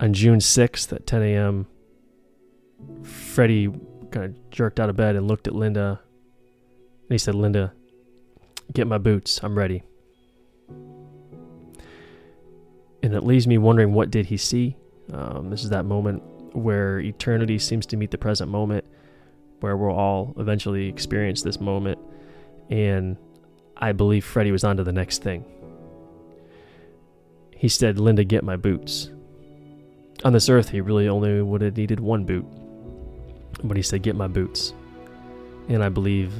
On 0.00 0.12
June 0.12 0.40
6th 0.40 0.92
at 0.92 1.06
10 1.06 1.22
a.m., 1.22 1.66
Freddie 3.02 3.70
kind 4.12 4.26
of 4.26 4.50
jerked 4.50 4.78
out 4.78 4.88
of 4.88 4.96
bed 4.96 5.16
and 5.16 5.26
looked 5.26 5.48
at 5.48 5.54
Linda. 5.54 6.00
And 7.02 7.10
he 7.10 7.18
said, 7.18 7.34
Linda, 7.34 7.72
get 8.72 8.86
my 8.86 8.98
boots. 8.98 9.40
I'm 9.42 9.56
ready. 9.56 9.82
And 13.02 13.14
it 13.14 13.24
leaves 13.24 13.46
me 13.46 13.58
wondering 13.58 13.92
what 13.92 14.10
did 14.10 14.26
he 14.26 14.36
see? 14.36 14.76
Um, 15.12 15.50
this 15.50 15.64
is 15.64 15.70
that 15.70 15.84
moment 15.84 16.22
where 16.54 17.00
eternity 17.00 17.58
seems 17.58 17.86
to 17.86 17.96
meet 17.96 18.10
the 18.10 18.18
present 18.18 18.50
moment, 18.50 18.84
where 19.60 19.76
we'll 19.76 19.96
all 19.96 20.34
eventually 20.38 20.88
experience 20.88 21.42
this 21.42 21.60
moment. 21.60 21.98
And 22.70 23.16
I 23.76 23.92
believe 23.92 24.24
Freddie 24.24 24.52
was 24.52 24.62
on 24.62 24.76
to 24.76 24.84
the 24.84 24.92
next 24.92 25.22
thing. 25.22 25.44
He 27.56 27.68
said, 27.68 27.98
Linda, 27.98 28.24
get 28.24 28.44
my 28.44 28.56
boots. 28.56 29.10
On 30.24 30.32
this 30.32 30.48
earth, 30.48 30.68
he 30.68 30.80
really 30.80 31.08
only 31.08 31.42
would 31.42 31.62
have 31.62 31.76
needed 31.76 31.98
one 31.98 32.24
boot. 32.24 32.46
But 33.62 33.76
he 33.76 33.82
said, 33.82 34.02
Get 34.02 34.16
my 34.16 34.26
boots. 34.26 34.74
And 35.68 35.82
I 35.82 35.88
believe 35.88 36.32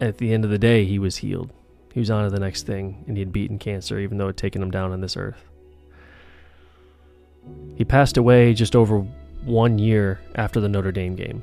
at 0.00 0.18
the 0.18 0.32
end 0.32 0.44
of 0.44 0.50
the 0.50 0.58
day, 0.58 0.84
he 0.84 0.98
was 0.98 1.16
healed. 1.16 1.50
He 1.92 2.00
was 2.00 2.10
on 2.10 2.24
to 2.24 2.30
the 2.30 2.40
next 2.40 2.66
thing, 2.66 3.04
and 3.06 3.16
he 3.16 3.22
had 3.22 3.32
beaten 3.32 3.58
cancer, 3.58 3.98
even 3.98 4.18
though 4.18 4.26
it 4.26 4.30
had 4.30 4.36
taken 4.36 4.62
him 4.62 4.70
down 4.70 4.92
on 4.92 5.00
this 5.00 5.16
earth. 5.16 5.42
He 7.76 7.84
passed 7.84 8.16
away 8.16 8.52
just 8.52 8.76
over 8.76 8.98
one 9.44 9.78
year 9.78 10.20
after 10.34 10.60
the 10.60 10.68
Notre 10.68 10.92
Dame 10.92 11.14
game. 11.14 11.42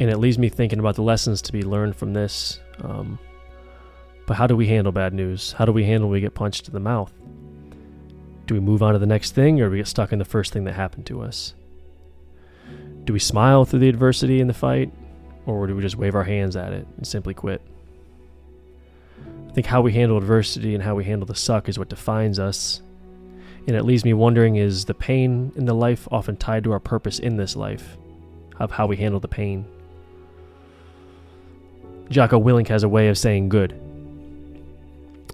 And 0.00 0.08
it 0.08 0.16
leaves 0.16 0.38
me 0.38 0.48
thinking 0.48 0.78
about 0.78 0.94
the 0.94 1.02
lessons 1.02 1.42
to 1.42 1.52
be 1.52 1.62
learned 1.62 1.94
from 1.94 2.14
this. 2.14 2.58
Um, 2.82 3.18
but 4.26 4.36
how 4.36 4.46
do 4.46 4.56
we 4.56 4.66
handle 4.66 4.92
bad 4.92 5.12
news? 5.12 5.52
How 5.52 5.66
do 5.66 5.72
we 5.72 5.84
handle 5.84 6.08
when 6.08 6.14
we 6.14 6.20
get 6.20 6.34
punched 6.34 6.66
in 6.68 6.74
the 6.74 6.80
mouth? 6.80 7.12
Do 8.50 8.54
we 8.54 8.60
move 8.60 8.82
on 8.82 8.94
to 8.94 8.98
the 8.98 9.06
next 9.06 9.32
thing 9.32 9.60
or 9.60 9.66
do 9.66 9.70
we 9.70 9.76
get 9.76 9.86
stuck 9.86 10.12
in 10.12 10.18
the 10.18 10.24
first 10.24 10.52
thing 10.52 10.64
that 10.64 10.72
happened 10.72 11.06
to 11.06 11.22
us? 11.22 11.54
Do 13.04 13.12
we 13.12 13.20
smile 13.20 13.64
through 13.64 13.78
the 13.78 13.88
adversity 13.88 14.40
in 14.40 14.48
the 14.48 14.52
fight 14.52 14.92
or 15.46 15.68
do 15.68 15.76
we 15.76 15.82
just 15.82 15.94
wave 15.94 16.16
our 16.16 16.24
hands 16.24 16.56
at 16.56 16.72
it 16.72 16.84
and 16.96 17.06
simply 17.06 17.32
quit? 17.32 17.62
I 19.48 19.52
think 19.52 19.68
how 19.68 19.82
we 19.82 19.92
handle 19.92 20.18
adversity 20.18 20.74
and 20.74 20.82
how 20.82 20.96
we 20.96 21.04
handle 21.04 21.26
the 21.26 21.34
suck 21.36 21.68
is 21.68 21.78
what 21.78 21.90
defines 21.90 22.40
us. 22.40 22.82
And 23.68 23.76
it 23.76 23.84
leaves 23.84 24.04
me 24.04 24.14
wondering 24.14 24.56
is 24.56 24.84
the 24.84 24.94
pain 24.94 25.52
in 25.54 25.64
the 25.64 25.72
life 25.72 26.08
often 26.10 26.36
tied 26.36 26.64
to 26.64 26.72
our 26.72 26.80
purpose 26.80 27.20
in 27.20 27.36
this 27.36 27.54
life, 27.54 27.96
of 28.58 28.72
how 28.72 28.88
we 28.88 28.96
handle 28.96 29.20
the 29.20 29.28
pain? 29.28 29.64
Jocko 32.08 32.40
Willink 32.40 32.66
has 32.66 32.82
a 32.82 32.88
way 32.88 33.06
of 33.06 33.16
saying 33.16 33.48
good. 33.48 33.80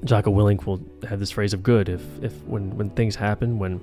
Jocko 0.04 0.30
Willink 0.30 0.66
will 0.66 0.80
have 1.08 1.20
this 1.20 1.30
phrase 1.30 1.52
of 1.52 1.62
good 1.62 1.88
if, 1.88 2.02
if 2.22 2.32
when, 2.44 2.76
when 2.76 2.90
things 2.90 3.16
happen, 3.16 3.58
when 3.58 3.80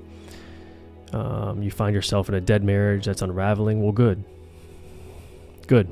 Um, 1.13 1.61
you 1.61 1.69
find 1.69 1.93
yourself 1.93 2.27
in 2.27 2.33
a 2.33 2.41
dead 2.41 2.63
marriage 2.63 3.05
that's 3.05 3.21
unraveling. 3.21 3.83
Well, 3.83 3.91
good. 3.91 4.23
Good. 5.67 5.87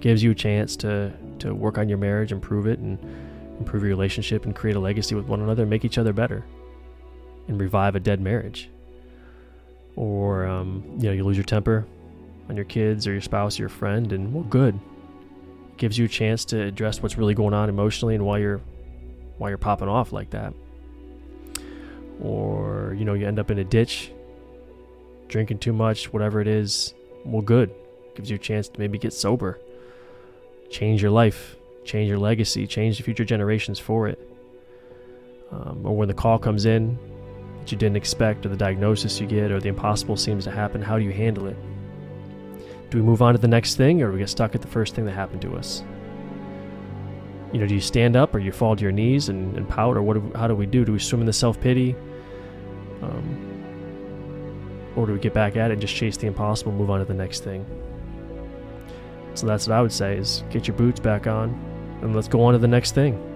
Gives 0.00 0.22
you 0.22 0.30
a 0.30 0.34
chance 0.34 0.76
to, 0.76 1.12
to 1.40 1.52
work 1.52 1.76
on 1.76 1.90
your 1.90 1.98
marriage, 1.98 2.32
improve 2.32 2.66
it, 2.66 2.78
and 2.78 2.98
improve 3.58 3.82
your 3.82 3.90
relationship 3.90 4.46
and 4.46 4.56
create 4.56 4.74
a 4.74 4.80
legacy 4.80 5.14
with 5.14 5.26
one 5.26 5.42
another, 5.42 5.66
make 5.66 5.84
each 5.84 5.98
other 5.98 6.14
better, 6.14 6.42
and 7.48 7.60
revive 7.60 7.96
a 7.96 8.00
dead 8.00 8.22
marriage. 8.22 8.70
Or, 9.94 10.46
um, 10.46 10.82
you 10.96 11.08
know, 11.08 11.12
you 11.12 11.22
lose 11.22 11.36
your 11.36 11.44
temper 11.44 11.84
on 12.48 12.56
your 12.56 12.64
kids 12.64 13.06
or 13.06 13.12
your 13.12 13.20
spouse 13.20 13.58
or 13.58 13.64
your 13.64 13.68
friend, 13.68 14.10
and 14.10 14.32
well, 14.32 14.44
good. 14.44 14.80
Gives 15.76 15.98
you 15.98 16.06
a 16.06 16.08
chance 16.08 16.46
to 16.46 16.62
address 16.62 17.02
what's 17.02 17.18
really 17.18 17.34
going 17.34 17.52
on 17.52 17.68
emotionally 17.68 18.14
and 18.14 18.24
why 18.24 18.38
you're 18.38 18.62
why 19.42 19.48
you're 19.48 19.58
popping 19.58 19.88
off 19.88 20.12
like 20.12 20.30
that. 20.30 20.54
Or, 22.20 22.94
you 22.96 23.04
know, 23.04 23.14
you 23.14 23.26
end 23.26 23.40
up 23.40 23.50
in 23.50 23.58
a 23.58 23.64
ditch, 23.64 24.12
drinking 25.26 25.58
too 25.58 25.72
much, 25.72 26.12
whatever 26.12 26.40
it 26.40 26.46
is. 26.46 26.94
Well, 27.24 27.42
good. 27.42 27.74
Gives 28.14 28.30
you 28.30 28.36
a 28.36 28.38
chance 28.38 28.68
to 28.68 28.78
maybe 28.78 28.98
get 28.98 29.12
sober, 29.12 29.58
change 30.70 31.02
your 31.02 31.10
life, 31.10 31.56
change 31.84 32.08
your 32.08 32.18
legacy, 32.18 32.68
change 32.68 32.98
the 32.98 33.02
future 33.02 33.24
generations 33.24 33.80
for 33.80 34.06
it. 34.06 34.18
Um, 35.50 35.84
or 35.84 35.96
when 35.96 36.06
the 36.06 36.14
call 36.14 36.38
comes 36.38 36.64
in 36.64 36.96
that 37.58 37.72
you 37.72 37.76
didn't 37.76 37.96
expect, 37.96 38.46
or 38.46 38.48
the 38.48 38.56
diagnosis 38.56 39.20
you 39.20 39.26
get, 39.26 39.50
or 39.50 39.58
the 39.60 39.68
impossible 39.68 40.16
seems 40.16 40.44
to 40.44 40.52
happen, 40.52 40.80
how 40.80 40.98
do 40.98 41.04
you 41.04 41.12
handle 41.12 41.48
it? 41.48 41.56
Do 42.90 42.98
we 42.98 43.02
move 43.02 43.22
on 43.22 43.34
to 43.34 43.40
the 43.40 43.48
next 43.48 43.74
thing, 43.74 44.02
or 44.02 44.06
do 44.06 44.12
we 44.12 44.18
get 44.20 44.28
stuck 44.28 44.54
at 44.54 44.62
the 44.62 44.68
first 44.68 44.94
thing 44.94 45.04
that 45.06 45.12
happened 45.12 45.42
to 45.42 45.56
us? 45.56 45.82
You 47.52 47.60
know, 47.60 47.66
do 47.66 47.74
you 47.74 47.80
stand 47.80 48.16
up, 48.16 48.34
or 48.34 48.38
you 48.38 48.50
fall 48.50 48.74
to 48.76 48.82
your 48.82 48.92
knees 48.92 49.28
and, 49.28 49.56
and 49.56 49.68
pout, 49.68 49.96
or 49.96 50.02
what? 50.02 50.14
Do, 50.14 50.32
how 50.38 50.46
do 50.46 50.54
we 50.54 50.66
do? 50.66 50.84
Do 50.84 50.92
we 50.92 50.98
swim 50.98 51.20
in 51.20 51.26
the 51.26 51.32
self 51.32 51.60
pity, 51.60 51.94
um, 53.02 54.92
or 54.96 55.06
do 55.06 55.12
we 55.12 55.18
get 55.18 55.34
back 55.34 55.56
at 55.56 55.70
it 55.70 55.74
and 55.74 55.80
just 55.80 55.94
chase 55.94 56.16
the 56.16 56.26
impossible, 56.26 56.72
move 56.72 56.90
on 56.90 57.00
to 57.00 57.04
the 57.04 57.14
next 57.14 57.44
thing? 57.44 57.66
So 59.34 59.46
that's 59.46 59.68
what 59.68 59.76
I 59.76 59.82
would 59.82 59.92
say: 59.92 60.16
is 60.16 60.44
get 60.50 60.66
your 60.66 60.76
boots 60.76 61.00
back 61.00 61.26
on, 61.26 61.50
and 62.00 62.14
let's 62.14 62.28
go 62.28 62.42
on 62.42 62.54
to 62.54 62.58
the 62.58 62.68
next 62.68 62.94
thing. 62.94 63.31